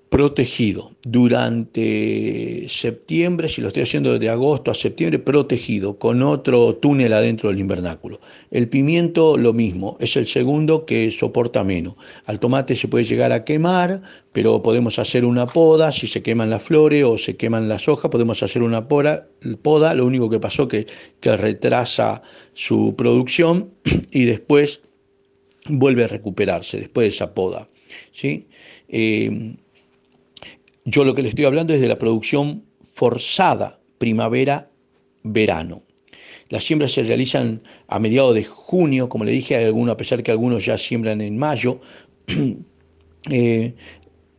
protegido 0.10 0.92
durante 1.04 2.66
septiembre, 2.70 3.50
si 3.50 3.62
lo 3.62 3.68
estoy 3.68 3.84
haciendo 3.84 4.18
de 4.18 4.30
agosto 4.30 4.72
a 4.72 4.74
septiembre, 4.74 5.20
protegido 5.20 6.00
con 6.00 6.22
otro 6.22 6.76
túnel 6.76 7.14
adentro 7.14 7.50
del 7.50 7.60
invernáculo. 7.60 8.20
El 8.50 8.70
pimiento 8.70 9.38
lo 9.38 9.54
mismo, 9.54 9.98
es 10.00 10.16
el 10.16 10.26
segundo 10.28 10.86
que 10.86 11.12
soporta 11.12 11.64
menos. 11.64 11.96
Al 12.26 12.40
tomate 12.40 12.76
se 12.76 12.88
puede 12.88 13.04
llegar 13.04 13.32
a 13.32 13.44
quemar, 13.44 14.02
pero 14.32 14.62
podemos 14.64 14.98
hacer 14.98 15.26
una 15.26 15.46
poda, 15.46 15.92
si 15.92 16.08
se 16.08 16.24
queman 16.24 16.50
las 16.50 16.64
flores 16.64 17.04
o 17.04 17.18
se 17.18 17.36
queman 17.36 17.68
las 17.68 17.88
hojas, 17.90 18.10
podemos 18.10 18.42
hacer 18.42 18.64
una 18.64 18.88
poda, 18.88 19.28
poda 19.62 19.94
lo 19.94 20.06
único 20.06 20.30
que 20.30 20.40
pasó 20.40 20.68
que, 20.68 20.88
que 21.20 21.36
retrasa 21.36 22.22
su 22.54 22.96
producción 22.96 23.72
y 24.12 24.26
después 24.26 24.82
vuelve 25.70 26.06
a 26.06 26.08
recuperarse 26.08 26.78
después 26.78 27.06
de 27.06 27.10
esa 27.10 27.34
poda. 27.34 27.68
¿sí? 28.12 28.48
Eh, 28.88 29.58
yo 30.88 31.04
lo 31.04 31.14
que 31.14 31.22
le 31.22 31.30
estoy 31.30 31.44
hablando 31.44 31.74
es 31.74 31.82
de 31.82 31.90
la 31.90 32.00
producción 32.00 32.64
forzada 32.94 33.78
primavera-verano. 33.98 35.84
Las 36.48 36.64
siembras 36.64 36.94
se 36.94 37.04
realizan 37.04 37.62
a 37.90 38.00
mediados 38.00 38.34
de 38.34 38.46
junio, 38.46 39.10
como 39.10 39.26
le 39.26 39.34
dije, 39.34 39.58
a, 39.58 39.92
a 39.92 39.98
pesar 39.98 40.24
que 40.24 40.32
algunos 40.32 40.66
ya 40.66 40.78
siembran 40.78 41.20
en 41.20 41.38
mayo, 41.38 41.82
eh, 43.30 43.74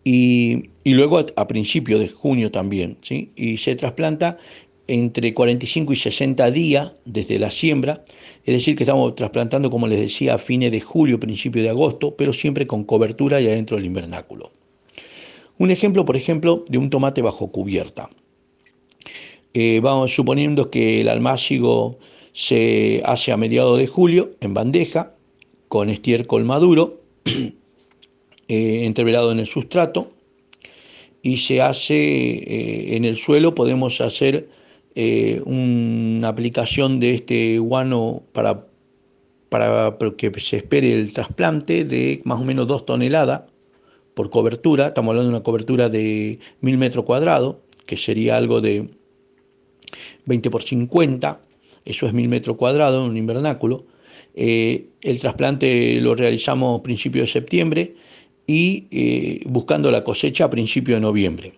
y, 0.04 0.70
luego 0.86 1.18
a, 1.18 1.48
principios 1.48 2.00
de 2.00 2.08
junio 2.08 2.50
también, 2.50 2.96
¿sí? 3.02 3.30
y 3.36 3.58
se 3.58 3.76
trasplanta 3.76 4.38
entre 4.86 5.34
45 5.34 5.92
y 5.92 5.96
60 5.96 6.50
días 6.50 6.92
desde 7.04 7.38
la 7.38 7.50
siembra, 7.50 8.04
es 8.46 8.54
decir, 8.54 8.74
que 8.74 8.84
estamos 8.84 9.14
trasplantando, 9.16 9.68
como 9.68 9.86
les 9.86 10.00
decía, 10.00 10.36
a 10.36 10.38
fines 10.38 10.72
de 10.72 10.80
julio, 10.80 11.20
principio 11.20 11.62
de 11.62 11.68
agosto, 11.68 12.16
pero 12.16 12.32
siempre 12.32 12.66
con 12.66 12.84
cobertura 12.84 13.38
y 13.38 13.48
adentro 13.48 13.76
del 13.76 13.84
invernáculo. 13.84 14.50
Un 15.58 15.72
ejemplo, 15.72 16.04
por 16.04 16.16
ejemplo, 16.16 16.64
de 16.68 16.78
un 16.78 16.88
tomate 16.88 17.20
bajo 17.20 17.50
cubierta. 17.50 18.08
Eh, 19.54 19.80
vamos 19.82 20.14
suponiendo 20.14 20.70
que 20.70 21.00
el 21.00 21.08
almácigo 21.08 21.98
se 22.32 23.02
hace 23.04 23.32
a 23.32 23.36
mediados 23.36 23.78
de 23.78 23.88
julio 23.88 24.30
en 24.40 24.54
bandeja 24.54 25.14
con 25.66 25.90
estiércol 25.90 26.44
maduro, 26.44 27.00
eh, 27.24 27.50
entreverado 28.84 29.32
en 29.32 29.40
el 29.40 29.46
sustrato, 29.46 30.12
y 31.22 31.38
se 31.38 31.60
hace 31.60 31.96
eh, 31.96 32.96
en 32.96 33.04
el 33.04 33.16
suelo, 33.16 33.54
podemos 33.54 34.00
hacer 34.00 34.48
una 35.44 36.26
aplicación 36.26 36.98
de 36.98 37.14
este 37.14 37.60
guano 37.60 38.24
para, 38.32 38.66
para 39.48 39.96
que 40.16 40.32
se 40.40 40.56
espere 40.56 40.92
el 40.92 41.12
trasplante 41.12 41.84
de 41.84 42.20
más 42.24 42.40
o 42.40 42.44
menos 42.44 42.66
dos 42.66 42.84
toneladas 42.84 43.42
por 44.18 44.30
cobertura, 44.30 44.88
estamos 44.88 45.12
hablando 45.12 45.30
de 45.30 45.36
una 45.36 45.44
cobertura 45.44 45.88
de 45.88 46.40
1000 46.60 46.76
metros 46.76 47.04
cuadrados, 47.04 47.58
que 47.86 47.96
sería 47.96 48.36
algo 48.36 48.60
de 48.60 48.88
20 50.26 50.50
por 50.50 50.64
50, 50.64 51.40
eso 51.84 52.04
es 52.08 52.12
1000 52.12 52.28
metros 52.28 52.56
cuadrados 52.56 53.04
en 53.04 53.10
un 53.12 53.16
invernáculo. 53.16 53.84
Eh, 54.34 54.86
el 55.02 55.20
trasplante 55.20 56.00
lo 56.00 56.16
realizamos 56.16 56.80
a 56.80 56.82
principios 56.82 57.28
de 57.28 57.32
septiembre 57.32 57.94
y 58.44 58.88
eh, 58.90 59.42
buscando 59.46 59.88
la 59.92 60.02
cosecha 60.02 60.46
a 60.46 60.50
principios 60.50 60.96
de 60.96 61.00
noviembre. 61.00 61.52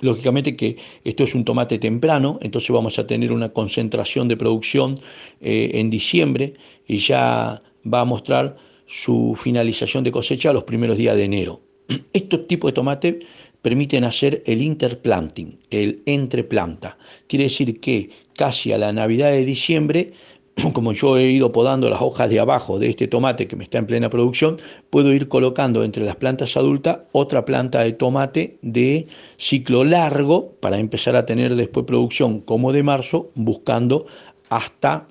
Lógicamente 0.00 0.56
que 0.56 0.78
esto 1.04 1.22
es 1.24 1.34
un 1.34 1.44
tomate 1.44 1.78
temprano, 1.78 2.38
entonces 2.40 2.70
vamos 2.70 2.98
a 2.98 3.06
tener 3.06 3.30
una 3.30 3.50
concentración 3.50 4.26
de 4.26 4.38
producción 4.38 4.98
eh, 5.42 5.72
en 5.74 5.90
diciembre 5.90 6.54
y 6.88 6.96
ya 6.96 7.62
va 7.84 8.00
a 8.00 8.04
mostrar 8.06 8.56
su 8.86 9.38
finalización 9.40 10.04
de 10.04 10.12
cosecha 10.12 10.52
los 10.52 10.64
primeros 10.64 10.96
días 10.96 11.16
de 11.16 11.24
enero. 11.24 11.60
Estos 12.12 12.46
tipos 12.46 12.70
de 12.70 12.74
tomate 12.74 13.20
permiten 13.62 14.04
hacer 14.04 14.42
el 14.46 14.60
interplanting, 14.60 15.58
el 15.70 16.02
entreplanta. 16.06 16.98
Quiere 17.28 17.44
decir 17.44 17.80
que 17.80 18.10
casi 18.34 18.72
a 18.72 18.78
la 18.78 18.92
Navidad 18.92 19.30
de 19.30 19.44
diciembre, 19.44 20.12
como 20.72 20.92
yo 20.92 21.16
he 21.16 21.30
ido 21.30 21.52
podando 21.52 21.88
las 21.88 22.02
hojas 22.02 22.28
de 22.28 22.40
abajo 22.40 22.78
de 22.78 22.88
este 22.88 23.06
tomate 23.06 23.46
que 23.46 23.56
me 23.56 23.64
está 23.64 23.78
en 23.78 23.86
plena 23.86 24.10
producción, 24.10 24.58
puedo 24.90 25.12
ir 25.12 25.28
colocando 25.28 25.84
entre 25.84 26.04
las 26.04 26.16
plantas 26.16 26.56
adultas 26.56 26.98
otra 27.12 27.44
planta 27.44 27.80
de 27.80 27.92
tomate 27.92 28.58
de 28.62 29.06
ciclo 29.38 29.84
largo 29.84 30.52
para 30.60 30.78
empezar 30.78 31.16
a 31.16 31.24
tener 31.24 31.54
después 31.54 31.86
producción 31.86 32.40
como 32.40 32.72
de 32.72 32.82
marzo, 32.82 33.30
buscando 33.34 34.06
hasta 34.48 35.08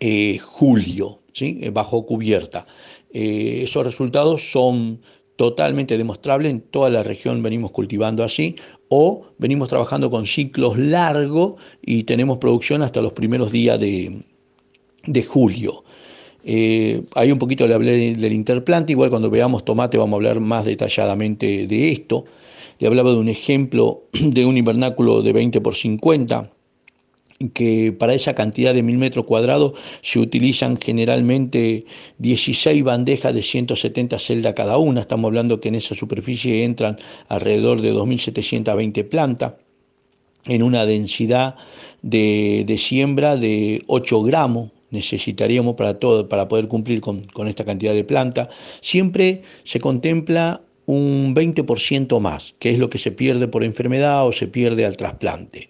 eh, 0.00 0.38
julio. 0.38 1.18
Eh, 1.40 1.70
bajo 1.72 2.04
cubierta. 2.04 2.66
Eh, 3.12 3.60
esos 3.62 3.84
resultados 3.84 4.50
son 4.50 5.00
totalmente 5.36 5.96
demostrables, 5.96 6.50
en 6.50 6.60
toda 6.60 6.90
la 6.90 7.02
región 7.02 7.42
venimos 7.42 7.70
cultivando 7.70 8.24
así, 8.24 8.56
o 8.88 9.26
venimos 9.38 9.68
trabajando 9.68 10.10
con 10.10 10.26
ciclos 10.26 10.76
largos 10.76 11.54
y 11.80 12.04
tenemos 12.04 12.38
producción 12.38 12.82
hasta 12.82 13.00
los 13.00 13.12
primeros 13.12 13.52
días 13.52 13.78
de, 13.78 14.24
julio. 15.28 15.84
Eh, 16.44 17.02
hay 17.14 17.30
un 17.30 17.38
poquito 17.38 17.66
le 17.66 17.74
hablé 17.74 18.14
del 18.14 18.32
interplante, 18.32 18.92
igual 18.92 19.10
cuando 19.10 19.30
veamos 19.30 19.64
tomate 19.64 19.96
vamos 19.96 20.14
a 20.14 20.16
hablar 20.16 20.40
más 20.40 20.64
detalladamente 20.64 21.66
de 21.66 21.92
esto. 21.92 22.24
Le 22.80 22.86
hablaba 22.86 23.10
de 23.10 23.18
un 23.18 23.28
ejemplo 23.28 24.04
de 24.12 24.44
un 24.44 24.56
invernáculo 24.56 25.22
de 25.22 25.32
20 25.32 25.60
por 25.60 25.76
50 25.76 26.50
que 27.54 27.92
para 27.92 28.14
esa 28.14 28.34
cantidad 28.34 28.74
de 28.74 28.82
mil 28.82 28.98
metros 28.98 29.24
cuadrados 29.24 29.72
se 30.02 30.18
utilizan 30.18 30.78
generalmente 30.80 31.86
16 32.18 32.82
bandejas 32.82 33.32
de 33.32 33.42
170 33.42 34.18
celdas 34.18 34.54
cada 34.54 34.78
una. 34.78 35.00
Estamos 35.00 35.28
hablando 35.28 35.60
que 35.60 35.68
en 35.68 35.76
esa 35.76 35.94
superficie 35.94 36.64
entran 36.64 36.98
alrededor 37.28 37.80
de 37.80 37.94
2.720 37.94 39.08
plantas 39.08 39.54
en 40.46 40.62
una 40.62 40.86
densidad 40.86 41.56
de, 42.02 42.74
siembra 42.78 43.36
de 43.36 43.82
8 43.86 44.22
gramos 44.22 44.70
necesitaríamos 44.90 45.76
para, 45.76 45.98
todo, 45.98 46.30
para 46.30 46.48
poder 46.48 46.66
cumplir 46.66 47.02
con, 47.02 47.22
con 47.24 47.46
esta 47.46 47.66
cantidad 47.66 47.92
de 47.92 48.04
planta. 48.04 48.48
Siempre 48.80 49.42
se 49.62 49.80
contempla 49.80 50.62
un 50.86 51.34
20% 51.34 52.18
más, 52.20 52.54
que 52.58 52.70
es 52.70 52.78
lo 52.78 52.88
que 52.88 52.96
se 52.96 53.12
pierde 53.12 53.48
por 53.48 53.64
enfermedad 53.64 54.26
o 54.26 54.32
se 54.32 54.46
pierde 54.46 54.86
al 54.86 54.96
trasplante. 54.96 55.68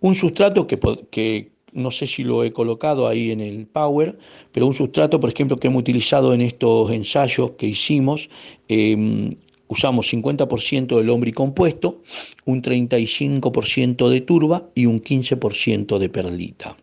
Un 0.00 0.14
sustrato 0.14 0.66
que, 0.66 1.50
no 1.72 1.90
sé 1.90 2.06
si 2.06 2.24
lo 2.24 2.42
he 2.42 2.52
colocado 2.52 3.06
ahí 3.06 3.30
en 3.30 3.40
el 3.40 3.66
Power, 3.66 4.18
pero 4.52 4.66
un 4.66 4.74
sustrato, 4.74 5.20
por 5.20 5.30
ejemplo, 5.30 5.58
que 5.58 5.68
hemos 5.68 5.80
utilizado 5.80 6.32
en 6.32 6.40
estos 6.40 6.90
ensayos 6.90 7.52
que 7.52 7.66
hicimos, 7.66 8.30
em, 8.68 9.30
usamos 9.68 10.08
50% 10.08 10.98
del 10.98 11.10
hombre 11.10 11.32
compuesto, 11.32 12.02
un 12.44 12.62
35% 12.62 14.08
de 14.08 14.20
turba 14.22 14.68
y 14.74 14.86
un 14.86 15.00
15% 15.00 15.98
de 15.98 16.08
perlita. 16.08 16.76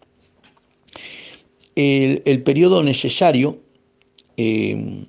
El, 1.75 2.41
periodo 2.43 2.81
necesario 2.81 3.59
em, 4.35 5.05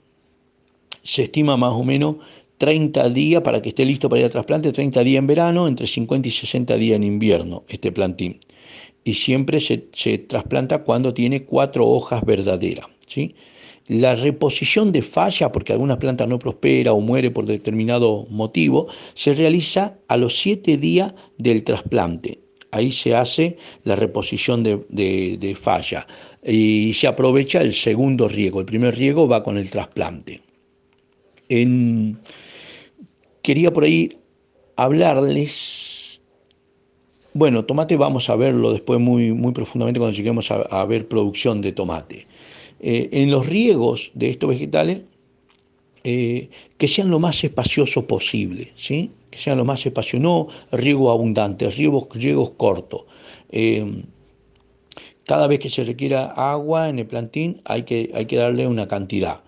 se 1.02 1.22
estima 1.22 1.56
más 1.56 1.72
o 1.72 1.84
menos 1.84 2.16
30 2.58 3.10
días 3.10 3.42
para 3.42 3.62
que 3.62 3.70
esté 3.70 3.84
listo 3.84 4.08
para 4.08 4.20
ir 4.20 4.26
a 4.26 4.30
trasplante, 4.30 4.72
30 4.72 5.02
días 5.04 5.18
en 5.20 5.26
verano, 5.26 5.68
entre 5.68 5.86
50 5.86 6.28
y 6.28 6.30
60 6.30 6.76
días 6.76 6.96
en 6.96 7.04
invierno, 7.04 7.64
este 7.68 7.92
plantín. 7.92 8.40
Y 9.04 9.14
siempre 9.14 9.60
se, 9.60 9.78
trasplanta 10.18 10.82
cuando 10.82 11.14
tiene 11.14 11.44
cuatro 11.44 11.86
hojas 11.86 12.24
verdaderas. 12.24 12.86
¿sí? 13.06 13.34
La 13.86 14.16
reposición 14.16 14.92
de 14.92 15.02
falla, 15.02 15.50
porque 15.50 15.72
alguna 15.72 15.98
planta 15.98 16.26
no 16.26 16.38
prospera 16.38 16.92
o 16.92 17.00
muere 17.00 17.30
por 17.30 17.46
determinado 17.46 18.26
motivo, 18.28 18.88
se 19.14 19.34
realiza 19.34 19.96
a 20.08 20.16
los 20.16 20.38
7 20.38 20.76
días 20.76 21.14
del 21.38 21.62
trasplante. 21.62 22.40
Ahí 22.70 22.90
se 22.90 23.14
hace 23.14 23.56
la 23.84 23.96
reposición 23.96 24.62
de, 24.62 24.84
de 24.90 25.54
falla 25.54 26.06
y 26.44 26.92
se 26.92 27.06
aprovecha 27.06 27.62
el 27.62 27.72
segundo 27.72 28.28
riego. 28.28 28.60
El 28.60 28.66
primer 28.66 28.94
riego 28.94 29.26
va 29.26 29.42
con 29.42 29.56
el 29.56 29.70
trasplante. 29.70 30.40
En, 31.48 32.18
quería 33.48 33.72
por 33.72 33.84
ahí 33.84 34.10
hablarles. 34.76 36.20
Bueno, 37.32 37.64
tomate 37.64 37.96
vamos 37.96 38.28
a 38.28 38.36
verlo 38.36 38.74
después 38.74 39.00
muy, 39.00 39.32
muy 39.32 39.52
profundamente 39.52 39.98
cuando 39.98 40.14
lleguemos 40.14 40.50
a, 40.50 40.84
ver 40.84 41.08
producción 41.08 41.62
de 41.62 41.72
tomate. 41.72 42.26
eh, 42.80 43.08
en 43.10 43.30
los 43.30 43.46
riegos 43.46 44.10
de 44.12 44.28
estos 44.28 44.50
vegetales, 44.50 45.00
eh, 46.04 46.50
que 46.76 46.88
sean 46.88 47.08
lo 47.08 47.18
más 47.20 47.42
espacioso 47.42 48.06
posible, 48.06 48.70
¿sí? 48.76 49.12
que 49.30 49.38
sean 49.38 49.56
lo 49.56 49.64
más 49.64 49.86
espacioso, 49.86 50.22
no 50.22 50.48
riego 50.70 51.10
abundante, 51.10 51.70
riegos, 51.70 52.06
riegos 52.12 52.50
cortos. 52.58 53.04
Eh, 53.50 54.04
cada 55.24 55.46
vez 55.46 55.58
que 55.58 55.70
se 55.70 55.84
requiera 55.84 56.26
agua 56.36 56.90
en 56.90 56.98
el 56.98 57.06
plantín 57.06 57.62
hay 57.64 57.84
que, 57.84 58.10
hay 58.12 58.26
que 58.26 58.36
darle 58.36 58.66
una 58.66 58.86
cantidad, 58.88 59.40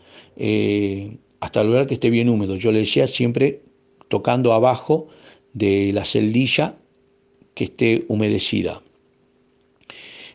hasta 1.41 1.65
lograr 1.65 1.87
que 1.87 1.95
esté 1.95 2.09
bien 2.09 2.31
húmedo. 2.31 2.57
Yo 2.57 2.73
le 2.73 2.79
decía 2.79 3.07
siempre 3.07 3.61
tocando 4.11 4.53
abajo 4.53 5.07
de 5.55 5.93
la 5.95 6.05
celdilla 6.05 6.75
que 7.55 7.65
esté 7.65 8.05
humedecida. 8.09 8.83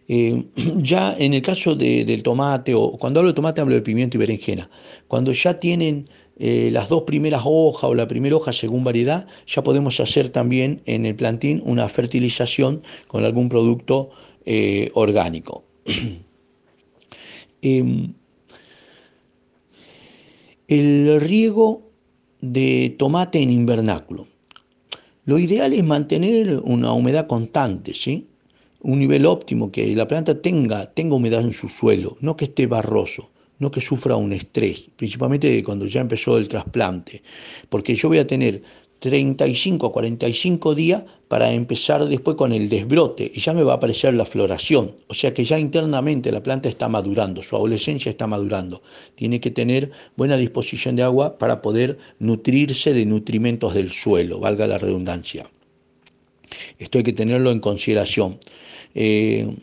Eh, 0.08 0.46
ya 0.78 1.16
en 1.20 1.34
el 1.34 1.42
caso 1.42 1.76
del 1.76 2.24
tomate, 2.24 2.74
o 2.74 2.94
cuando 2.98 3.20
hablo 3.20 3.32
de 3.32 3.36
tomate 3.36 3.62
hablo 3.62 3.76
de 3.76 3.82
pimiento 3.82 4.18
y 4.18 4.20
berenjena, 4.20 4.70
cuando 5.08 5.34
ya 5.34 5.60
tienen 5.60 6.10
eh, 6.38 6.70
las 6.72 6.90
dos 6.90 7.04
primeras 7.04 7.44
hojas 7.46 7.90
o 7.90 7.94
la 7.94 8.08
primera 8.08 8.38
hoja 8.38 8.54
según 8.54 8.84
variedad, 8.84 9.28
ya 9.46 9.62
podemos 9.62 10.00
hacer 10.00 10.30
también 10.30 10.82
en 10.86 11.06
el 11.06 11.16
plantín 11.16 11.62
una 11.66 11.90
fertilización 11.90 12.82
con 13.08 13.26
algún 13.26 13.50
producto 13.50 14.10
eh, 14.46 14.90
orgánico. 14.94 15.64
Em, 17.62 18.14
el 20.68 21.20
riego 21.20 21.85
de 22.42 22.96
tomate 22.98 23.42
en 23.42 23.50
invernáculo. 23.50 24.28
Lo 25.26 25.40
ideal 25.40 25.74
es 25.74 25.84
mantener 25.84 26.62
una 26.64 26.94
humedad 26.94 27.28
constante, 27.28 27.94
¿sí? 27.94 28.28
un 28.86 29.00
nivel 29.00 29.26
óptimo, 29.26 29.72
que 29.72 29.96
la 29.96 30.08
planta 30.08 30.40
tenga, 30.40 30.86
tenga 30.94 31.16
humedad 31.16 31.42
en 31.42 31.54
su 31.54 31.68
suelo, 31.68 32.18
no 32.22 32.38
que 32.38 32.46
esté 32.46 32.68
barroso, 32.68 33.32
no 33.58 33.72
que 33.72 33.82
sufra 33.82 34.16
un 34.16 34.32
estrés, 34.32 34.92
principalmente 34.96 35.64
cuando 35.64 35.88
ya 35.88 36.02
empezó 36.02 36.38
el 36.38 36.48
trasplante, 36.48 37.24
porque 37.70 37.96
yo 37.96 38.10
voy 38.10 38.20
a 38.20 38.28
tener 38.28 38.62
35 39.06 39.86
a 39.86 39.92
45 39.92 40.74
días 40.74 41.04
para 41.28 41.52
empezar 41.52 42.04
después 42.06 42.36
con 42.36 42.52
el 42.52 42.70
desbrote 42.70 43.32
y 43.32 43.40
ya 43.40 43.54
me 43.54 43.62
va 43.62 43.74
a 43.74 43.76
aparecer 43.76 44.16
la 44.16 44.26
floración, 44.26 44.96
o 45.06 45.14
sea 45.14 45.32
que 45.32 45.46
ya 45.46 45.60
internamente 45.60 46.32
la 46.32 46.42
planta 46.42 46.70
está 46.70 46.90
madurando, 46.90 47.44
su 47.44 47.56
adolescencia 47.56 48.10
está 48.10 48.26
madurando, 48.26 48.82
tiene 49.14 49.40
que 49.40 49.52
tener 49.52 49.92
buena 50.18 50.38
disposición 50.38 50.96
de 50.96 51.04
agua 51.04 51.38
para 51.38 51.62
poder 51.62 52.00
nutrirse 52.18 52.94
de 52.94 53.06
nutrimentos 53.06 53.76
del 53.76 53.92
suelo, 53.92 54.40
valga 54.40 54.66
la 54.66 54.80
redundancia. 54.80 55.52
Esto 56.80 56.98
hay 56.98 57.04
que 57.04 57.14
tenerlo 57.14 57.52
en 57.52 57.60
consideración. 57.60 58.40
Eh, 58.96 59.56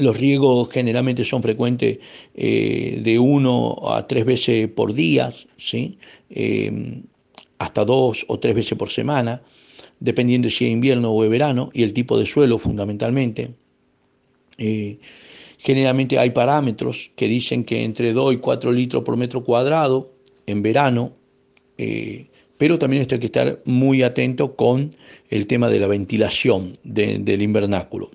los 0.00 0.16
riegos 0.16 0.70
generalmente 0.70 1.24
son 1.24 1.40
frecuentes 1.40 1.98
eh, 2.34 2.98
de 3.00 3.16
uno 3.16 3.76
a 3.92 4.08
tres 4.08 4.24
veces 4.24 4.66
por 4.66 4.92
día, 4.92 5.32
¿sí? 5.56 5.98
Eh, 6.30 7.04
hasta 7.58 7.84
dos 7.84 8.24
o 8.28 8.38
tres 8.38 8.54
veces 8.54 8.76
por 8.78 8.90
semana, 8.90 9.42
dependiendo 10.00 10.50
si 10.50 10.66
es 10.66 10.70
invierno 10.70 11.10
o 11.10 11.24
es 11.24 11.30
verano, 11.30 11.70
y 11.72 11.82
el 11.82 11.92
tipo 11.92 12.18
de 12.18 12.26
suelo 12.26 12.58
fundamentalmente. 12.58 13.54
generalmente 15.58 16.18
hay 16.18 16.30
parámetros 16.30 17.10
que 17.16 17.26
dicen 17.26 17.64
que 17.64 17.84
entre 17.84 18.12
2 18.12 18.34
y 18.34 18.36
4 18.38 18.72
litros 18.72 19.02
por 19.02 19.16
metro 19.16 19.42
cuadrado 19.42 20.12
en 20.46 20.62
verano, 20.62 21.12
pero 22.58 22.78
también 22.78 23.02
esto 23.02 23.14
hay 23.16 23.20
que 23.20 23.26
estar 23.26 23.60
muy 23.64 24.02
atento 24.02 24.54
con 24.56 24.94
el 25.30 25.46
tema 25.46 25.68
de 25.68 25.80
la 25.80 25.88
ventilación 25.88 26.72
del 26.84 27.42
invernáculo. 27.42 28.10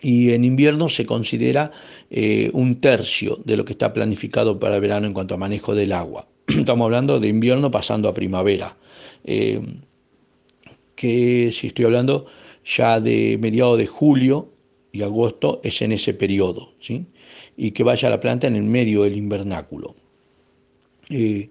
Y 0.00 0.32
en 0.32 0.44
invierno 0.44 0.88
se 0.88 1.06
considera 1.06 1.70
eh, 2.10 2.50
un 2.54 2.80
tercio 2.80 3.38
de 3.44 3.56
lo 3.56 3.64
que 3.64 3.72
está 3.72 3.92
planificado 3.92 4.58
para 4.58 4.74
el 4.74 4.80
verano 4.80 5.06
en 5.06 5.12
cuanto 5.12 5.34
a 5.34 5.38
manejo 5.38 5.74
del 5.74 5.92
agua. 5.92 6.26
Estamos 6.48 6.86
hablando 6.86 7.20
de 7.20 7.28
invierno 7.28 7.70
pasando 7.70 8.08
a 8.08 8.14
primavera, 8.14 8.76
eh, 9.24 9.60
que 10.96 11.50
si 11.52 11.68
estoy 11.68 11.84
hablando 11.84 12.26
ya 12.64 13.00
de 13.00 13.38
mediados 13.40 13.78
de 13.78 13.86
julio 13.86 14.48
y 14.92 15.02
agosto 15.02 15.60
es 15.62 15.82
en 15.82 15.92
ese 15.92 16.14
periodo, 16.14 16.72
¿sí? 16.80 17.06
y 17.56 17.70
que 17.72 17.82
vaya 17.82 18.10
la 18.10 18.20
planta 18.20 18.46
en 18.46 18.56
el 18.56 18.64
medio 18.64 19.02
del 19.02 19.16
invernáculo. 19.16 19.94
Eh, 21.10 21.50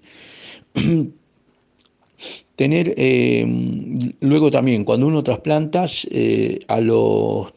tener 2.56 2.94
eh, 2.98 4.14
luego 4.20 4.52
también 4.52 4.84
cuando 4.84 5.08
uno 5.08 5.24
trasplanta 5.24 5.86
a 6.68 6.82
los 6.82 7.54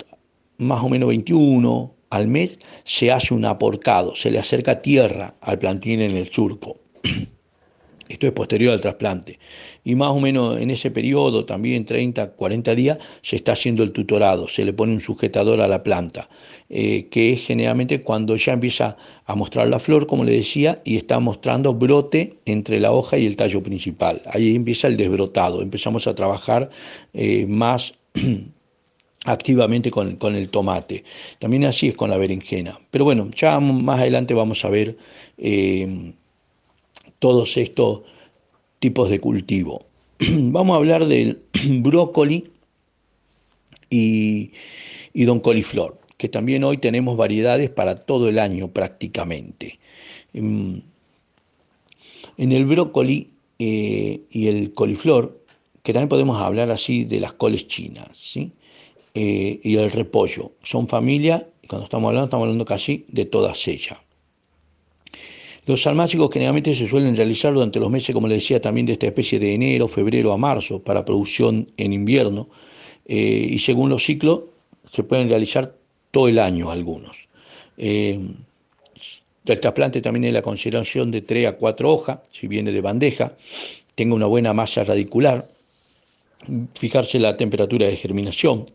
más 0.58 0.84
o 0.84 0.88
menos 0.88 1.08
21 1.08 1.94
al 2.10 2.28
mes 2.28 2.60
se 2.84 3.10
hace 3.10 3.34
un 3.34 3.44
aporcado, 3.44 4.14
se 4.14 4.30
le 4.30 4.38
acerca 4.38 4.80
tierra 4.80 5.34
al 5.40 5.58
plantín 5.58 6.00
en 6.00 6.16
el 6.16 6.28
surco. 6.30 6.83
Esto 8.08 8.26
es 8.26 8.32
posterior 8.32 8.72
al 8.72 8.80
trasplante. 8.80 9.38
Y 9.82 9.94
más 9.94 10.10
o 10.10 10.20
menos 10.20 10.60
en 10.60 10.70
ese 10.70 10.90
periodo, 10.90 11.46
también 11.46 11.84
30, 11.84 12.32
40 12.32 12.74
días, 12.74 12.98
se 13.22 13.36
está 13.36 13.52
haciendo 13.52 13.82
el 13.82 13.92
tutorado, 13.92 14.46
se 14.46 14.64
le 14.64 14.72
pone 14.72 14.92
un 14.92 15.00
sujetador 15.00 15.60
a 15.60 15.68
la 15.68 15.82
planta, 15.82 16.28
eh, 16.68 17.08
que 17.10 17.32
es 17.32 17.46
generalmente 17.46 18.02
cuando 18.02 18.36
ya 18.36 18.52
empieza 18.52 18.96
a 19.24 19.34
mostrar 19.34 19.68
la 19.68 19.78
flor, 19.78 20.06
como 20.06 20.24
le 20.24 20.32
decía, 20.32 20.82
y 20.84 20.96
está 20.96 21.18
mostrando 21.18 21.72
brote 21.72 22.38
entre 22.44 22.78
la 22.78 22.92
hoja 22.92 23.16
y 23.16 23.26
el 23.26 23.36
tallo 23.36 23.62
principal. 23.62 24.20
Ahí 24.26 24.54
empieza 24.54 24.88
el 24.88 24.98
desbrotado, 24.98 25.62
empezamos 25.62 26.06
a 26.06 26.14
trabajar 26.14 26.68
eh, 27.14 27.46
más 27.48 27.94
activamente 29.24 29.90
con, 29.90 30.18
el 30.34 30.48
tomate. 30.50 31.04
También 31.38 31.64
así 31.64 31.88
es 31.88 31.94
con 31.94 32.10
la 32.10 32.18
berenjena. 32.18 32.78
Pero 32.90 33.04
bueno, 33.04 33.30
ya 33.34 33.58
más 33.60 34.00
adelante 34.00 34.34
vamos 34.34 34.62
a 34.64 34.68
ver... 34.68 34.96
Eh, 35.38 36.12
todos 37.18 37.56
estos 37.56 38.02
tipos 38.78 39.10
de 39.10 39.20
cultivo. 39.20 39.86
Vamos 40.18 40.74
a 40.74 40.76
hablar 40.76 41.06
del 41.06 41.42
brócoli 41.82 42.50
y, 43.90 44.50
don 45.14 45.40
coliflor, 45.40 45.98
que 46.16 46.28
también 46.28 46.64
hoy 46.64 46.78
tenemos 46.78 47.16
variedades 47.16 47.70
para 47.70 48.04
todo 48.04 48.28
el 48.28 48.38
año 48.38 48.68
prácticamente. 48.68 49.78
Mm, 50.32 50.78
en 52.36 52.52
el 52.52 52.66
brócoli 52.66 53.30
eh, 53.58 54.20
y 54.30 54.48
el 54.48 54.72
coliflor, 54.72 55.40
que 55.82 55.92
también 55.92 56.08
podemos 56.08 56.40
hablar 56.40 56.70
así 56.70 57.04
de 57.04 57.20
las 57.20 57.34
coles 57.34 57.68
chinas, 57.68 58.08
¿sí? 58.12 58.52
Eh, 59.14 59.60
y 59.62 59.76
el 59.76 59.90
repollo, 59.92 60.52
son 60.62 60.88
familia, 60.88 61.48
y 61.62 61.68
cuando 61.68 61.84
estamos 61.84 62.08
hablando, 62.08 62.24
estamos 62.24 62.44
hablando 62.44 62.64
casi 62.64 63.04
de 63.08 63.24
todas 63.26 63.68
ellas. 63.68 63.98
Los 65.66 65.82
salmáticos 65.82 66.30
generalmente 66.32 66.74
se 66.74 66.86
suelen 66.86 67.16
realizar 67.16 67.54
durante 67.54 67.80
los 67.80 67.90
meses, 67.90 68.14
como 68.14 68.28
les 68.28 68.38
decía, 68.42 68.60
también 68.60 68.86
de 68.86 68.92
esta 68.94 69.06
especie 69.06 69.38
de 69.38 69.54
enero, 69.54 69.88
febrero 69.88 70.32
a 70.32 70.36
marzo, 70.36 70.82
para 70.82 71.04
producción 71.04 71.70
en 71.76 71.92
invierno, 71.92 72.48
eh, 73.06 73.48
y 73.50 73.58
según 73.58 73.88
los 73.88 74.04
ciclos 74.04 74.40
se 74.92 75.02
pueden 75.02 75.28
realizar 75.28 75.74
todo 76.10 76.28
el 76.28 76.38
año 76.38 76.70
algunos. 76.70 77.28
Eh, 77.78 78.18
el 79.46 79.60
trasplante 79.60 80.00
también 80.00 80.24
es 80.24 80.32
la 80.32 80.42
consideración 80.42 81.10
de 81.10 81.22
3 81.22 81.48
a 81.48 81.52
4 81.56 81.92
hojas, 81.92 82.18
si 82.30 82.46
viene 82.46 82.70
de 82.70 82.80
bandeja, 82.80 83.34
tenga 83.94 84.14
una 84.14 84.26
buena 84.26 84.52
masa 84.52 84.84
radicular, 84.84 85.48
fijarse 86.74 87.18
la 87.18 87.36
temperatura 87.36 87.86
de 87.86 87.96
germinación. 87.96 88.66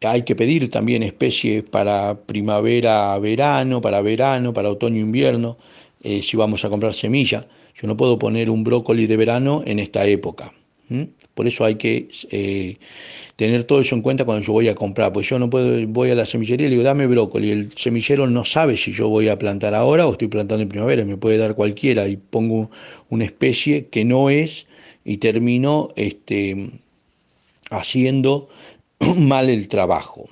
Hay 0.00 0.22
que 0.22 0.34
pedir 0.34 0.70
también 0.70 1.02
especies 1.02 1.62
para 1.62 2.18
primavera, 2.18 3.18
verano, 3.18 3.80
para 3.80 4.02
verano, 4.02 4.52
para 4.52 4.70
otoño, 4.70 5.00
invierno, 5.00 5.56
eh, 6.04 6.22
si 6.22 6.36
vamos 6.36 6.64
a 6.64 6.68
comprar 6.68 6.94
semilla. 6.94 7.46
Yo 7.74 7.88
no 7.88 7.96
puedo 7.96 8.18
poner 8.18 8.50
un 8.50 8.62
brócoli 8.62 9.06
de 9.06 9.16
verano 9.16 9.62
en 9.66 9.78
esta 9.78 10.06
época. 10.06 10.52
Por 11.34 11.46
eso 11.46 11.64
hay 11.64 11.76
que 11.76 12.08
eh, 12.30 12.76
tener 13.36 13.64
todo 13.64 13.80
eso 13.80 13.94
en 13.94 14.02
cuenta 14.02 14.24
cuando 14.24 14.44
yo 14.44 14.52
voy 14.52 14.68
a 14.68 14.74
comprar. 14.74 15.12
Pues 15.12 15.28
yo 15.28 15.38
no 15.38 15.50
puedo, 15.50 15.84
voy 15.88 16.10
a 16.10 16.14
la 16.14 16.24
semillería 16.24 16.66
y 16.66 16.70
le 16.70 16.76
digo, 16.76 16.84
dame 16.84 17.06
brócoli. 17.06 17.50
El 17.50 17.72
semillero 17.72 18.28
no 18.28 18.44
sabe 18.44 18.76
si 18.76 18.92
yo 18.92 19.08
voy 19.08 19.28
a 19.28 19.38
plantar 19.38 19.74
ahora 19.74 20.06
o 20.06 20.12
estoy 20.12 20.28
plantando 20.28 20.62
en 20.62 20.68
primavera. 20.68 21.04
Me 21.04 21.16
puede 21.16 21.38
dar 21.38 21.54
cualquiera 21.54 22.06
y 22.06 22.16
pongo 22.16 22.70
una 23.08 23.24
especie 23.24 23.86
que 23.86 24.04
no 24.04 24.30
es 24.30 24.66
y 25.04 25.16
termino 25.16 25.88
este, 25.96 26.70
haciendo 27.70 28.48
mal 29.16 29.48
el 29.48 29.68
trabajo. 29.68 30.28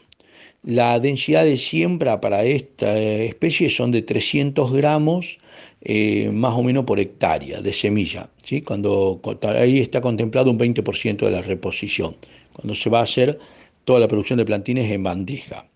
La 0.63 1.01
densidad 1.01 1.45
de 1.45 1.57
siembra 1.57 2.21
para 2.21 2.45
esta 2.45 2.97
especie 2.97 3.69
son 3.69 3.91
de 3.91 4.03
300 4.03 4.73
gramos 4.73 5.41
eh, 5.85 6.31
más 6.31 6.55
o 6.55 6.63
menos 6.63 6.85
por 6.85 7.01
hectárea 7.01 7.61
de 7.61 7.73
semilla. 7.73 8.31
¿sí? 8.45 8.63
Cuando, 8.63 9.21
ahí 9.43 9.81
está 9.81 10.01
contemplado 10.01 10.51
un 10.51 10.59
20% 10.59 11.17
de 11.17 11.31
la 11.31 11.43
reposición, 11.43 12.17
cuando 12.53 12.75
se 12.75 12.89
va 12.89 13.01
a 13.01 13.03
hacer 13.03 13.39
toda 13.85 13.99
la 13.99 14.07
producción 14.07 14.39
de 14.39 14.45
plantines 14.45 14.91
en 14.91 15.03
bandeja. 15.03 15.67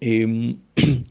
Em, 0.00 0.56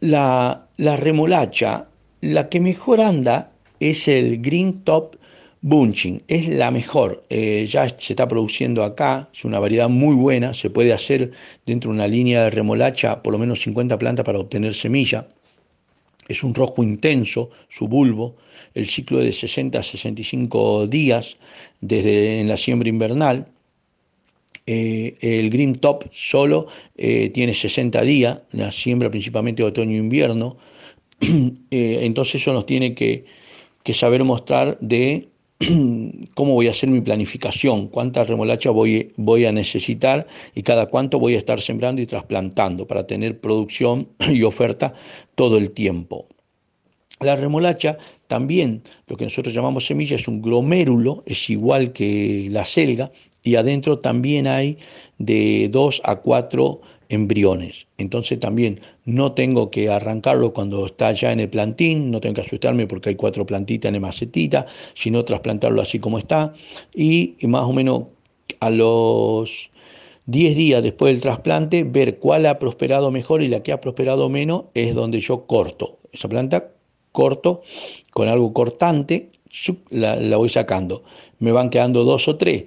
la, 0.00 0.68
remolacha, 0.78 1.88
la 2.22 2.48
que 2.48 2.60
mejor 2.60 3.00
anda 3.00 3.52
es 3.80 4.08
el 4.08 4.40
Green 4.40 4.84
Top 4.84 5.16
Bunching 5.60 6.22
es 6.28 6.48
la 6.48 6.70
mejor, 6.70 7.24
eh, 7.30 7.66
ya 7.68 7.88
se 7.88 8.12
está 8.12 8.28
produciendo 8.28 8.84
acá, 8.84 9.28
es 9.32 9.44
una 9.44 9.58
variedad 9.58 9.88
muy 9.88 10.14
buena, 10.14 10.54
se 10.54 10.70
puede 10.70 10.92
hacer 10.92 11.32
dentro 11.66 11.90
de 11.90 11.96
una 11.96 12.06
línea 12.06 12.44
de 12.44 12.50
remolacha 12.50 13.22
por 13.24 13.32
lo 13.32 13.40
menos 13.40 13.60
50 13.62 13.98
plantas 13.98 14.24
para 14.24 14.38
obtener 14.38 14.72
semilla. 14.72 15.26
Es 16.28 16.44
un 16.44 16.54
rojo 16.54 16.82
intenso, 16.82 17.50
su 17.68 17.88
bulbo, 17.88 18.36
el 18.74 18.86
ciclo 18.86 19.18
de 19.18 19.32
60 19.32 19.78
a 19.78 19.82
65 19.82 20.86
días 20.86 21.38
desde 21.80 22.40
en 22.40 22.48
la 22.48 22.56
siembra 22.56 22.88
invernal. 22.88 23.48
Eh, 24.66 25.16
el 25.22 25.48
Green 25.48 25.76
Top 25.76 26.04
solo 26.12 26.68
eh, 26.96 27.30
tiene 27.30 27.54
60 27.54 28.02
días, 28.02 28.38
la 28.52 28.70
siembra 28.70 29.10
principalmente 29.10 29.64
otoño-invierno. 29.64 30.58
entonces 31.70 32.42
eso 32.42 32.52
nos 32.52 32.66
tiene 32.66 32.94
que, 32.94 33.24
que 33.82 33.94
saber 33.94 34.22
mostrar 34.24 34.78
de 34.80 35.28
cómo 36.34 36.54
voy 36.54 36.68
a 36.68 36.70
hacer 36.70 36.88
mi 36.88 37.00
planificación, 37.00 37.88
cuánta 37.88 38.24
remolacha 38.24 38.70
voy, 38.70 39.44
a 39.44 39.52
necesitar 39.52 40.26
y 40.54 40.62
cada 40.62 40.86
cuánto 40.86 41.18
voy 41.18 41.34
a 41.34 41.38
estar 41.38 41.60
sembrando 41.60 42.00
y 42.00 42.06
trasplantando 42.06 42.86
para 42.86 43.06
tener 43.06 43.40
producción 43.40 44.08
y 44.32 44.42
oferta 44.42 44.94
todo 45.34 45.58
el 45.58 45.72
tiempo. 45.72 46.26
La 47.20 47.34
remolacha 47.34 47.98
también, 48.28 48.82
lo 49.08 49.16
que 49.16 49.24
nosotros 49.24 49.52
llamamos 49.52 49.86
semilla, 49.86 50.14
es 50.14 50.28
un 50.28 50.40
glomérulo, 50.40 51.24
es 51.26 51.50
igual 51.50 51.92
que 51.92 52.48
la 52.50 52.64
selga, 52.64 53.10
y 53.42 53.56
adentro 53.56 53.98
también 53.98 54.46
hay 54.46 54.78
de 55.18 55.68
2 55.72 56.02
a 56.04 56.16
4 56.16 56.80
embriones. 57.08 57.86
Entonces 57.96 58.38
también 58.38 58.80
no 59.04 59.32
tengo 59.32 59.70
que 59.70 59.90
arrancarlo 59.90 60.52
cuando 60.52 60.86
está 60.86 61.12
ya 61.12 61.32
en 61.32 61.40
el 61.40 61.48
plantín, 61.48 62.10
no 62.10 62.20
tengo 62.20 62.34
que 62.34 62.40
asustarme 62.42 62.86
porque 62.86 63.10
hay 63.10 63.14
cuatro 63.16 63.46
plantitas 63.46 63.92
en 63.92 64.00
macetita, 64.00 64.66
sino 64.94 65.24
trasplantarlo 65.24 65.80
así 65.80 65.98
como 65.98 66.18
está. 66.18 66.52
Y 66.94 67.36
más 67.42 67.64
o 67.64 67.72
menos 67.72 68.04
a 68.60 68.70
los 68.70 69.70
10 70.26 70.56
días 70.56 70.82
después 70.82 71.12
del 71.12 71.22
trasplante, 71.22 71.84
ver 71.84 72.18
cuál 72.18 72.46
ha 72.46 72.58
prosperado 72.58 73.10
mejor 73.10 73.42
y 73.42 73.48
la 73.48 73.62
que 73.62 73.72
ha 73.72 73.80
prosperado 73.80 74.28
menos 74.28 74.64
es 74.74 74.94
donde 74.94 75.20
yo 75.20 75.46
corto. 75.46 75.98
Esa 76.12 76.28
planta 76.28 76.72
corto 77.12 77.62
con 78.12 78.28
algo 78.28 78.52
cortante, 78.52 79.30
la, 79.90 80.16
la 80.16 80.36
voy 80.36 80.50
sacando. 80.50 81.02
Me 81.38 81.52
van 81.52 81.70
quedando 81.70 82.04
dos 82.04 82.28
o 82.28 82.36
tres 82.36 82.64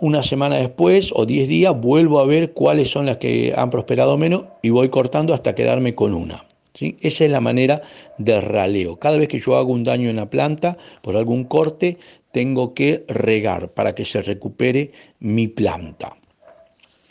una 0.00 0.22
semana 0.22 0.56
después 0.56 1.12
o 1.14 1.26
10 1.26 1.48
días 1.48 1.78
vuelvo 1.78 2.20
a 2.20 2.24
ver 2.24 2.52
cuáles 2.52 2.90
son 2.90 3.06
las 3.06 3.18
que 3.18 3.52
han 3.54 3.70
prosperado 3.70 4.16
menos 4.16 4.44
y 4.62 4.70
voy 4.70 4.88
cortando 4.88 5.34
hasta 5.34 5.54
quedarme 5.54 5.94
con 5.94 6.14
una. 6.14 6.46
Esa 6.74 7.24
es 7.26 7.30
la 7.30 7.42
manera 7.42 7.82
de 8.16 8.40
raleo. 8.40 8.96
Cada 8.96 9.18
vez 9.18 9.28
que 9.28 9.38
yo 9.38 9.56
hago 9.56 9.72
un 9.72 9.84
daño 9.84 10.08
en 10.08 10.16
la 10.16 10.30
planta 10.30 10.78
por 11.02 11.16
algún 11.16 11.44
corte, 11.44 11.98
tengo 12.32 12.72
que 12.72 13.04
regar 13.08 13.68
para 13.68 13.94
que 13.94 14.06
se 14.06 14.22
recupere 14.22 14.92
mi 15.20 15.48
planta. 15.48 16.16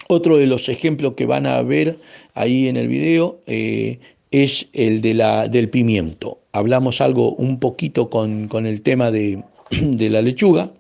Otro 0.07 0.37
de 0.37 0.47
los 0.47 0.67
ejemplos 0.67 1.13
que 1.13 1.27
van 1.27 1.45
a 1.45 1.61
ver 1.61 1.97
ahí 2.33 2.67
en 2.67 2.75
el 2.75 2.87
video 2.87 3.39
eh, 3.45 3.99
es 4.31 4.67
el 4.73 5.01
de 5.01 5.13
la, 5.13 5.47
del 5.47 5.69
pimiento. 5.69 6.39
Hablamos 6.53 6.99
algo 7.01 7.33
un 7.33 7.59
poquito 7.59 8.09
con, 8.09 8.49
el 8.65 8.81
tema 8.81 9.11
de, 9.11 9.43
de 9.69 10.09
la 10.09 10.23
lechuga 10.23 10.71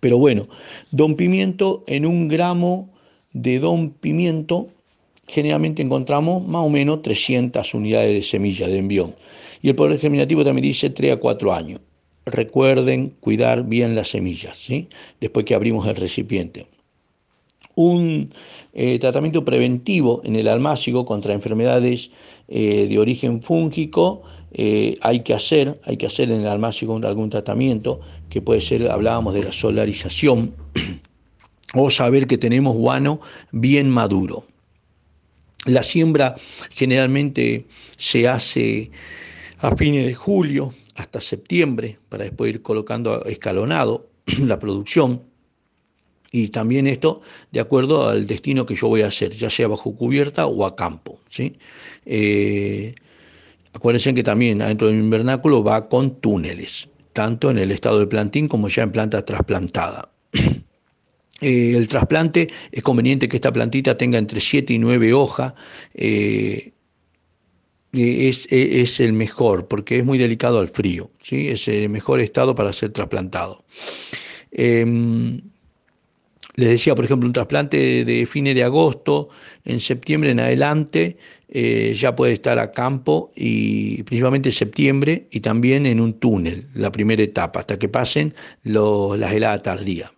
pero 0.00 0.18
bueno, 0.18 0.48
don 0.90 1.14
pimiento, 1.14 1.84
en 1.86 2.06
un 2.06 2.28
gramo 2.28 2.88
de 3.32 3.58
don 3.60 3.90
pimiento, 3.90 4.68
generalmente 5.28 5.82
encontramos 5.82 6.46
más 6.46 6.64
o 6.64 6.68
menos 6.70 7.02
300 7.02 7.74
unidades 7.74 8.12
de 8.12 8.22
semilla 8.22 8.66
de 8.66 8.78
envión. 8.78 9.14
Y 9.62 9.68
el 9.68 9.76
poder 9.76 10.00
germinativo 10.00 10.44
también 10.44 10.64
dice 10.64 10.90
3 10.90 11.12
a 11.12 11.16
4 11.18 11.52
años. 11.52 11.80
Recuerden 12.26 13.14
cuidar 13.20 13.64
bien 13.64 13.94
las 13.94 14.08
semillas, 14.08 14.56
¿sí? 14.56 14.88
después 15.20 15.44
que 15.44 15.54
abrimos 15.54 15.86
el 15.86 15.96
recipiente. 15.96 16.66
Un 17.74 18.30
eh, 18.72 18.98
tratamiento 18.98 19.44
preventivo 19.44 20.22
en 20.24 20.36
el 20.36 20.48
almácigo 20.48 21.04
contra 21.04 21.32
enfermedades 21.32 22.10
eh, 22.48 22.86
de 22.88 22.98
origen 22.98 23.42
fúngico 23.42 24.22
eh, 24.52 24.98
hay 25.02 25.20
que 25.20 25.34
hacer, 25.34 25.80
hay 25.84 25.96
que 25.96 26.06
hacer 26.06 26.30
en 26.30 26.40
el 26.40 26.48
almácigo 26.48 26.96
algún 26.96 27.30
tratamiento, 27.30 28.00
que 28.28 28.42
puede 28.42 28.60
ser, 28.60 28.90
hablábamos 28.90 29.34
de 29.34 29.44
la 29.44 29.52
solarización, 29.52 30.54
o 31.74 31.90
saber 31.90 32.26
que 32.26 32.38
tenemos 32.38 32.76
guano 32.76 33.20
bien 33.52 33.88
maduro. 33.88 34.44
La 35.66 35.82
siembra 35.82 36.36
generalmente 36.70 37.66
se 37.96 38.26
hace 38.26 38.90
a 39.58 39.76
fines 39.76 40.06
de 40.06 40.14
julio 40.14 40.74
hasta 40.96 41.20
septiembre, 41.20 41.98
para 42.08 42.24
después 42.24 42.54
ir 42.54 42.62
colocando 42.62 43.24
escalonado 43.24 44.08
la 44.38 44.58
producción. 44.58 45.22
Y 46.32 46.48
también 46.48 46.86
esto 46.86 47.22
de 47.50 47.60
acuerdo 47.60 48.08
al 48.08 48.26
destino 48.26 48.64
que 48.64 48.76
yo 48.76 48.88
voy 48.88 49.02
a 49.02 49.08
hacer, 49.08 49.32
ya 49.32 49.50
sea 49.50 49.66
bajo 49.68 49.96
cubierta 49.96 50.46
o 50.46 50.64
a 50.64 50.76
campo. 50.76 51.20
¿sí? 51.28 51.56
Eh, 52.06 52.94
Acuérdense 53.72 54.14
que 54.14 54.22
también 54.22 54.58
dentro 54.58 54.88
del 54.88 54.98
invernáculo 54.98 55.62
va 55.62 55.88
con 55.88 56.20
túneles, 56.20 56.88
tanto 57.12 57.50
en 57.50 57.58
el 57.58 57.70
estado 57.70 58.00
de 58.00 58.06
plantín 58.06 58.48
como 58.48 58.68
ya 58.68 58.82
en 58.82 58.92
planta 58.92 59.24
trasplantada. 59.24 60.10
Eh, 61.42 61.72
el 61.74 61.88
trasplante 61.88 62.50
es 62.70 62.82
conveniente 62.82 63.26
que 63.26 63.38
esta 63.38 63.50
plantita 63.50 63.96
tenga 63.96 64.18
entre 64.18 64.40
7 64.40 64.74
y 64.74 64.78
9 64.78 65.14
hojas. 65.14 65.54
Eh, 65.94 66.74
es, 67.92 68.46
es, 68.50 69.00
el 69.00 69.14
mejor 69.14 69.66
porque 69.66 69.98
es 69.98 70.04
muy 70.04 70.18
delicado 70.18 70.60
al 70.60 70.68
frío, 70.68 71.10
¿sí? 71.22 71.48
es 71.48 71.66
el 71.66 71.88
mejor 71.88 72.20
estado 72.20 72.54
para 72.54 72.74
ser 72.74 72.92
trasplantado. 72.92 73.64
Em, 74.52 75.40
les 76.56 76.68
decía, 76.70 76.94
por 76.94 77.04
ejemplo, 77.04 77.26
un 77.26 77.32
trasplante 77.32 78.04
de 78.04 78.26
fines 78.26 78.54
de 78.54 78.64
agosto, 78.64 79.30
en 79.64 79.80
septiembre 79.80 80.30
en 80.30 80.40
adelante, 80.40 81.16
eh, 81.52 81.94
ya 81.96 82.14
puede 82.14 82.32
estar 82.32 82.60
a 82.60 82.70
campo 82.70 83.32
y 83.34 84.04
principalmente 84.04 84.50
en 84.50 84.52
septiembre 84.52 85.26
y 85.32 85.40
también 85.40 85.84
en 85.84 86.00
un 86.00 86.12
túnel, 86.14 86.68
la 86.74 86.92
primera 86.92 87.22
etapa, 87.22 87.60
hasta 87.60 87.76
que 87.76 87.88
pasen 87.88 88.34
las 88.62 89.32
heladas 89.32 89.64
tardías. 89.64 90.12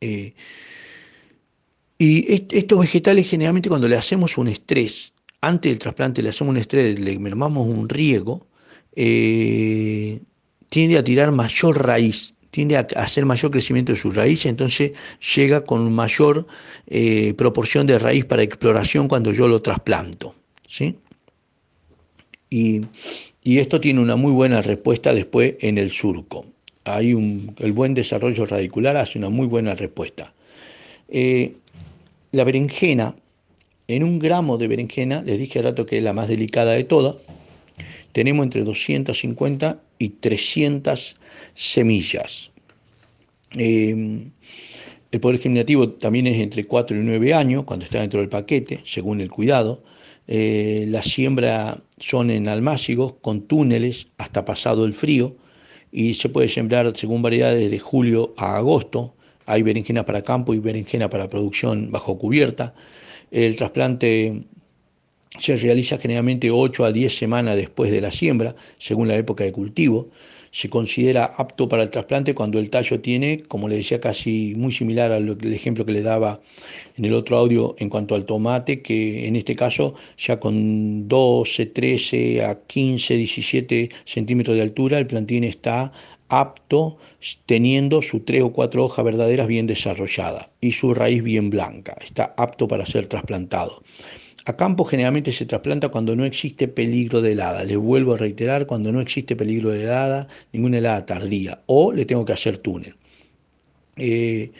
Eh, 0.00 0.34
y 1.98 2.46
estos 2.50 2.80
vegetales 2.80 3.28
generalmente 3.28 3.68
cuando 3.68 3.86
le 3.86 3.96
hacemos 3.96 4.38
un 4.38 4.48
estrés, 4.48 5.12
antes 5.40 5.70
del 5.70 5.78
trasplante 5.78 6.20
le 6.20 6.30
hacemos 6.30 6.50
un 6.50 6.58
estrés, 6.58 6.98
le 6.98 7.16
mermamos 7.20 7.68
un 7.68 7.88
riego, 7.88 8.46
eh, 8.96 10.20
tiende 10.68 10.98
a 10.98 11.04
tirar 11.04 11.30
mayor 11.30 11.86
raíz 11.86 12.34
tiende 12.50 12.76
a 12.76 12.86
hacer 12.96 13.26
mayor 13.26 13.50
crecimiento 13.50 13.92
de 13.92 13.98
su 13.98 14.10
raíz, 14.10 14.46
entonces 14.46 14.92
llega 15.36 15.64
con 15.64 15.92
mayor 15.92 16.46
eh, 16.86 17.34
proporción 17.34 17.86
de 17.86 17.98
raíz 17.98 18.24
para 18.24 18.42
exploración 18.42 19.08
cuando 19.08 19.32
yo 19.32 19.48
lo 19.48 19.60
trasplanto. 19.60 20.34
¿sí? 20.66 20.96
Y, 22.50 22.82
esto 23.44 23.80
tiene 23.80 24.00
una 24.00 24.16
muy 24.16 24.32
buena 24.32 24.60
respuesta 24.60 25.14
después 25.14 25.54
en 25.60 25.78
el 25.78 25.90
surco. 25.90 26.44
Hay 26.84 27.14
un, 27.14 27.54
el 27.58 27.72
buen 27.72 27.94
desarrollo 27.94 28.44
radicular 28.44 28.96
hace 28.98 29.18
una 29.18 29.30
muy 29.30 29.46
buena 29.46 29.74
respuesta. 29.74 30.34
Eh, 31.08 31.54
la 32.32 32.44
berenjena, 32.44 33.14
en 33.86 34.04
un 34.04 34.18
gramo 34.18 34.58
de 34.58 34.68
berenjena, 34.68 35.22
les 35.22 35.38
dije 35.38 35.60
al 35.60 35.66
rato 35.66 35.86
que 35.86 35.96
es 35.96 36.04
la 36.04 36.12
más 36.12 36.28
delicada 36.28 36.72
de 36.72 36.84
todas, 36.84 37.16
tenemos 38.12 38.44
entre 38.44 38.64
250 38.64 39.80
y 39.98 40.10
300 40.10 41.16
semillas. 41.58 42.52
Em, 43.50 44.30
el 45.10 45.20
poder 45.20 45.40
germinativo 45.40 45.88
también 45.88 46.28
es 46.28 46.38
entre 46.38 46.64
4 46.64 46.96
y 46.96 47.00
9 47.00 47.34
años, 47.34 47.64
cuando 47.64 47.84
está 47.84 48.00
dentro 48.00 48.20
del 48.20 48.28
paquete, 48.28 48.80
según 48.84 49.20
el 49.20 49.28
cuidado. 49.28 49.82
Eh, 50.28 50.84
la 50.88 51.02
siembra 51.02 51.82
son 51.98 52.30
en 52.30 52.46
almácigos, 52.46 53.14
con 53.22 53.42
túneles 53.48 54.08
hasta 54.18 54.44
pasado 54.44 54.84
el 54.84 54.94
frío, 54.94 55.34
y 55.90 56.14
se 56.14 56.28
puede 56.28 56.48
sembrar 56.48 56.96
según 56.96 57.22
variedades 57.22 57.70
de 57.70 57.78
julio 57.80 58.34
a 58.36 58.56
agosto. 58.56 59.14
Hay 59.46 59.62
berenjena 59.62 60.04
para 60.06 60.22
campo 60.22 60.54
y 60.54 60.60
berenjena 60.60 61.10
para 61.10 61.28
producción 61.28 61.90
bajo 61.90 62.18
cubierta. 62.18 62.74
El 63.32 63.56
trasplante 63.56 64.44
se 65.38 65.56
realiza 65.56 65.98
generalmente 65.98 66.50
8 66.52 66.84
a 66.84 66.92
10 66.92 67.16
semanas 67.16 67.56
después 67.56 67.90
de 67.90 68.00
la 68.00 68.12
siembra, 68.12 68.54
según 68.78 69.08
la 69.08 69.16
época 69.16 69.42
de 69.42 69.50
cultivo. 69.50 70.10
Se 70.50 70.68
considera 70.68 71.24
apto 71.24 71.68
para 71.68 71.82
el 71.82 71.90
trasplante 71.90 72.34
cuando 72.34 72.58
el 72.58 72.70
tallo 72.70 73.00
tiene, 73.00 73.42
como 73.48 73.68
le 73.68 73.76
decía, 73.76 74.00
casi 74.00 74.54
muy 74.56 74.72
similar 74.72 75.12
al 75.12 75.36
ejemplo 75.52 75.84
que 75.84 75.92
le 75.92 76.02
daba 76.02 76.40
en 76.96 77.04
el 77.04 77.14
otro 77.14 77.38
audio 77.38 77.74
en 77.78 77.88
cuanto 77.88 78.14
al 78.14 78.24
tomate, 78.24 78.82
que 78.82 79.26
en 79.26 79.36
este 79.36 79.54
caso 79.54 79.94
ya 80.16 80.40
con 80.40 81.08
12, 81.08 81.66
13 81.66 82.44
a 82.44 82.58
15, 82.66 83.16
17 83.16 83.90
centímetros 84.04 84.56
de 84.56 84.62
altura, 84.62 84.98
el 84.98 85.06
plantín 85.06 85.44
está 85.44 85.92
apto 86.28 86.98
teniendo 87.46 88.02
sus 88.02 88.24
tres 88.24 88.42
o 88.42 88.52
cuatro 88.52 88.84
hojas 88.84 89.04
verdaderas 89.04 89.46
bien 89.46 89.66
desarrolladas 89.66 90.48
y 90.60 90.72
su 90.72 90.94
raíz 90.94 91.22
bien 91.22 91.50
blanca. 91.50 91.96
Está 92.04 92.34
apto 92.36 92.68
para 92.68 92.86
ser 92.86 93.06
trasplantado. 93.06 93.82
A 94.48 94.56
campo 94.56 94.86
generalmente 94.86 95.30
se 95.30 95.44
trasplanta 95.44 95.90
cuando 95.90 96.16
no 96.16 96.24
existe 96.24 96.68
peligro 96.68 97.20
de 97.20 97.32
helada. 97.32 97.64
Les 97.64 97.76
vuelvo 97.76 98.14
a 98.14 98.16
reiterar, 98.16 98.64
cuando 98.66 98.90
no 98.90 99.02
existe 99.02 99.36
peligro 99.36 99.68
de 99.68 99.82
helada, 99.82 100.26
ninguna 100.54 100.78
helada 100.78 101.04
tardía. 101.04 101.60
O 101.66 101.92
le 101.92 102.06
tengo 102.06 102.24
que 102.24 102.32
hacer 102.32 102.56
túnel. 102.56 102.94
Eh, 103.98 104.50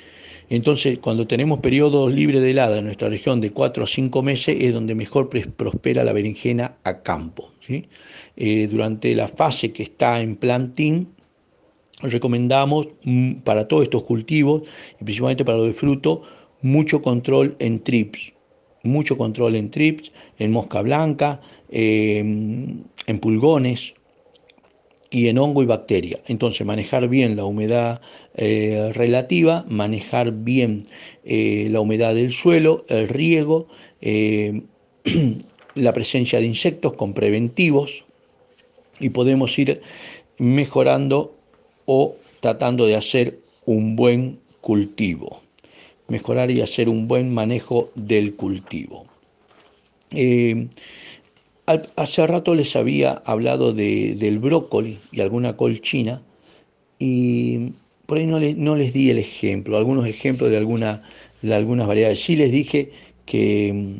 entonces, 0.51 0.98
cuando 0.98 1.27
tenemos 1.27 1.61
periodos 1.61 2.12
libres 2.12 2.42
de 2.42 2.51
helada 2.51 2.77
en 2.77 2.85
nuestra 2.85 3.09
región 3.09 3.40
de 3.40 3.51
4 3.51 3.85
a 3.85 3.87
5 3.87 4.22
meses, 4.22 4.59
es 4.61 4.74
donde 4.74 4.94
mejor 4.94 5.31
prospera 5.31 6.05
la 6.05 6.12
berenjena 6.12 6.77
a 6.85 7.03
campo. 7.03 7.53
Eh, 8.37 8.68
durante 8.70 9.14
la 9.14 9.29
fase 9.29 9.72
que 9.72 9.85
está 9.85 10.20
en 10.20 10.37
plantín, 10.37 11.14
recomendamos 12.03 12.88
mm, 13.05 13.37
para 13.37 13.66
todos 13.66 13.85
estos 13.85 14.03
cultivos, 14.03 14.64
y 15.01 15.05
principalmente 15.05 15.46
para 15.46 15.57
los 15.57 15.68
de 15.68 15.72
fruto, 15.72 16.20
mucho 16.61 17.01
control 17.01 17.57
en 17.59 17.83
trips, 17.83 18.35
mucho 18.88 19.16
control 19.16 19.57
en 19.57 19.70
trips, 19.70 20.12
en 20.38 20.53
mosca 20.53 20.83
blanca, 20.83 21.40
em, 21.70 22.83
en 23.07 23.18
pulgones 23.20 23.94
y 25.11 25.29
en 25.29 25.38
hongo 25.38 25.62
y 25.62 25.66
bacteria. 25.66 26.20
Entonces, 26.27 26.66
manejar 26.66 27.09
bien 27.09 27.37
la 27.37 27.44
humedad 27.44 28.01
eh, 28.35 28.90
relativa, 28.94 29.64
manejar 29.68 30.33
bien 30.33 30.83
eh, 31.24 31.68
la 31.70 31.81
humedad 31.81 32.14
del 32.14 32.33
suelo, 32.33 32.85
el 32.88 33.09
riego, 33.09 33.68
eh, 34.01 34.62
la 35.74 35.92
presencia 35.92 36.40
de 36.40 36.46
insectos 36.46 36.94
con 36.94 37.14
preventivos 37.14 38.05
y 39.01 39.11
podemos 39.11 39.59
ir 39.59 39.81
mejorando 40.38 41.35
o 41.87 42.16
tratando 42.40 42.87
de 42.87 42.96
hacer 42.96 43.38
un 43.64 43.96
buen 43.96 44.38
cultivo 44.61 45.48
mejorar 46.09 46.51
y 46.51 46.61
hacer 46.62 46.88
un 46.88 47.07
buen 47.07 47.33
manejo 47.33 47.90
del 47.94 48.35
cultivo. 48.35 49.07
Eh, 50.11 50.68
hace 51.97 52.27
rato 52.27 52.55
les 52.55 52.75
había 52.77 53.23
hablado 53.27 53.73
del 53.75 54.38
brócoli 54.38 54.99
y 55.12 55.21
alguna 55.21 55.57
colchina 55.57 56.23
y 56.99 57.73
por 58.07 58.16
ahí 58.16 58.27
no, 58.27 58.40
no, 58.40 58.77
les 58.77 58.94
di 58.94 59.11
el 59.11 59.18
ejemplo, 59.18 59.77
algunos 59.77 60.07
ejemplos 60.07 60.51
de, 60.51 60.57
alguna, 60.57 61.03
de 61.42 61.55
algunas 61.55 61.87
variedades. 61.87 62.25
Sí 62.25 62.37
les 62.37 62.51
dije 62.51 62.90
que, 63.27 63.97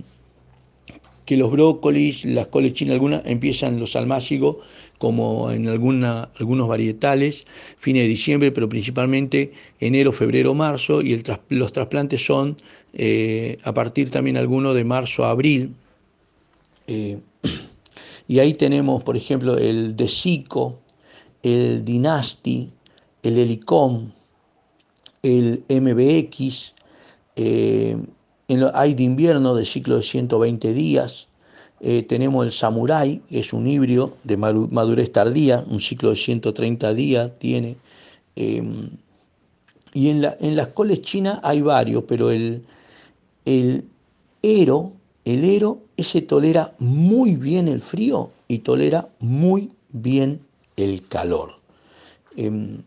que 1.27 1.37
los 1.37 1.51
brócolis, 1.51 2.25
las 2.25 2.47
colchinas, 2.47 2.95
algunas 2.95 3.23
empiezan 3.27 3.79
los 3.79 3.97
almácigos 3.97 4.57
como 4.99 5.51
en 5.51 5.69
alguna, 5.69 6.29
algunos 6.39 6.69
varietales, 6.69 7.47
fines 7.79 8.03
de 8.03 8.09
diciembre, 8.09 8.53
pero 8.53 8.69
principalmente 8.69 9.53
enero, 9.81 10.13
febrero, 10.13 10.55
marzo, 10.55 11.01
y 11.01 11.23
los 11.51 11.73
trasplantes 11.73 12.25
son 12.25 12.57
eh, 12.95 13.59
a 13.63 13.73
partir 13.73 14.11
también 14.11 14.37
algunos 14.37 14.75
de 14.75 14.85
marzo 14.85 15.25
a 15.25 15.31
abril. 15.31 15.75
Eh, 16.87 17.19
y 18.29 18.39
ahí 18.41 18.55
tenemos, 18.55 19.03
por 19.05 19.17
ejemplo, 19.17 19.57
el 19.57 19.97
Desico, 19.97 20.81
el 21.43 21.85
Dynasty, 21.85 22.71
el 23.23 23.39
Helicom, 23.39 24.11
el 25.23 25.63
MBX, 25.69 26.75
eh, 27.37 27.97
hay 28.75 28.95
de 28.95 29.03
invierno 29.03 29.55
de 29.55 29.65
ciclo 29.65 29.97
de 29.97 30.03
120 30.03 30.73
días, 30.73 31.28
eh, 31.81 32.03
tenemos 32.03 32.45
el 32.45 32.53
Samurai, 32.53 33.21
es 33.31 33.53
un 33.53 33.67
híbrido 33.67 34.15
de 34.25 34.37
madurez 34.37 35.13
tardía, 35.13 35.65
un 35.69 35.81
ciclo 35.81 36.11
de 36.11 36.17
130 36.17 36.95
días 36.95 37.31
tiene. 37.39 37.77
Em, 38.35 38.91
y 39.95 40.11
en, 40.11 40.23
la, 40.23 40.37
en, 40.41 40.57
las 40.57 40.69
coles 40.69 41.03
chinas 41.03 41.41
hay 41.43 41.61
varios, 41.61 42.05
pero 42.05 42.31
el, 42.31 42.65
el 43.45 43.85
Ero, 44.43 44.93
el 45.25 45.45
Ero, 45.45 45.81
ese 45.97 46.23
tolera 46.23 46.75
muy 46.79 47.37
bien 47.37 47.69
el 47.69 47.81
frío 47.81 48.31
y 48.49 48.59
tolera 48.59 49.09
muy 49.21 49.69
bien 49.91 50.41
el 50.77 51.07
calor. 51.07 51.55
Em, 52.37 52.83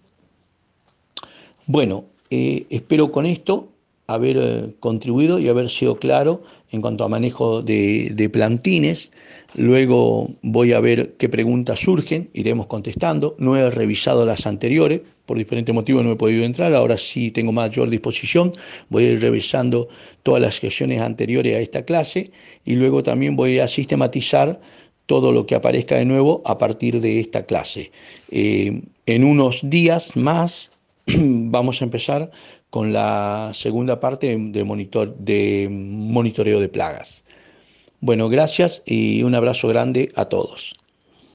bueno, 1.65 2.05
eh, 2.29 2.65
espero 2.69 3.11
con 3.11 3.25
esto 3.25 3.70
haber 4.13 4.37
eh, 4.37 4.75
contribuido 4.79 5.39
y 5.39 5.47
haber 5.47 5.69
sido 5.69 5.97
claro 5.97 6.43
en 6.71 6.81
cuanto 6.81 7.03
a 7.03 7.09
manejo 7.09 7.61
de, 7.61 8.29
plantines. 8.31 9.11
Luego 9.55 10.29
voy 10.41 10.71
a 10.71 10.79
ver 10.79 11.15
qué 11.17 11.27
preguntas 11.27 11.79
surgen, 11.79 12.29
iremos 12.33 12.67
contestando. 12.67 13.35
No 13.37 13.57
he 13.57 13.69
revisado 13.69 14.25
las 14.25 14.47
anteriores, 14.47 15.01
por 15.25 15.37
diferentes 15.37 15.75
motivos 15.75 16.03
no 16.03 16.13
he 16.13 16.15
podido 16.15 16.45
entrar, 16.45 16.73
ahora 16.73 16.97
sí 16.97 17.31
tengo 17.31 17.51
mayor 17.51 17.89
disposición. 17.89 18.53
Voy 18.89 19.05
a 19.05 19.11
ir 19.11 19.21
revisando 19.21 19.89
todas 20.23 20.41
las 20.41 20.55
sesiones 20.55 21.01
anteriores 21.01 21.55
a 21.55 21.59
esta 21.59 21.83
clase 21.83 22.31
y 22.65 22.75
luego 22.75 23.03
también 23.03 23.35
voy 23.35 23.59
a 23.59 23.67
sistematizar 23.67 24.61
todo 25.05 25.33
lo 25.33 25.45
que 25.45 25.55
aparezca 25.55 25.97
de 25.97 26.05
nuevo 26.05 26.41
a 26.45 26.57
partir 26.57 27.01
de 27.01 27.19
esta 27.19 27.45
clase. 27.45 27.91
Eh, 28.29 28.81
en 29.05 29.23
unos 29.25 29.59
días 29.69 30.15
más 30.15 30.71
vamos 31.05 31.81
a 31.81 31.85
empezar 31.85 32.31
con 32.71 32.93
la 32.93 33.51
segunda 33.53 33.99
parte 33.99 34.35
de, 34.35 34.63
monitor, 34.63 35.15
de 35.17 35.67
monitoreo 35.69 36.59
de 36.59 36.69
plagas. 36.69 37.23
Bueno, 37.99 38.29
gracias 38.29 38.81
y 38.85 39.21
un 39.21 39.35
abrazo 39.35 39.67
grande 39.67 40.11
a 40.15 40.25
todos. 40.25 40.75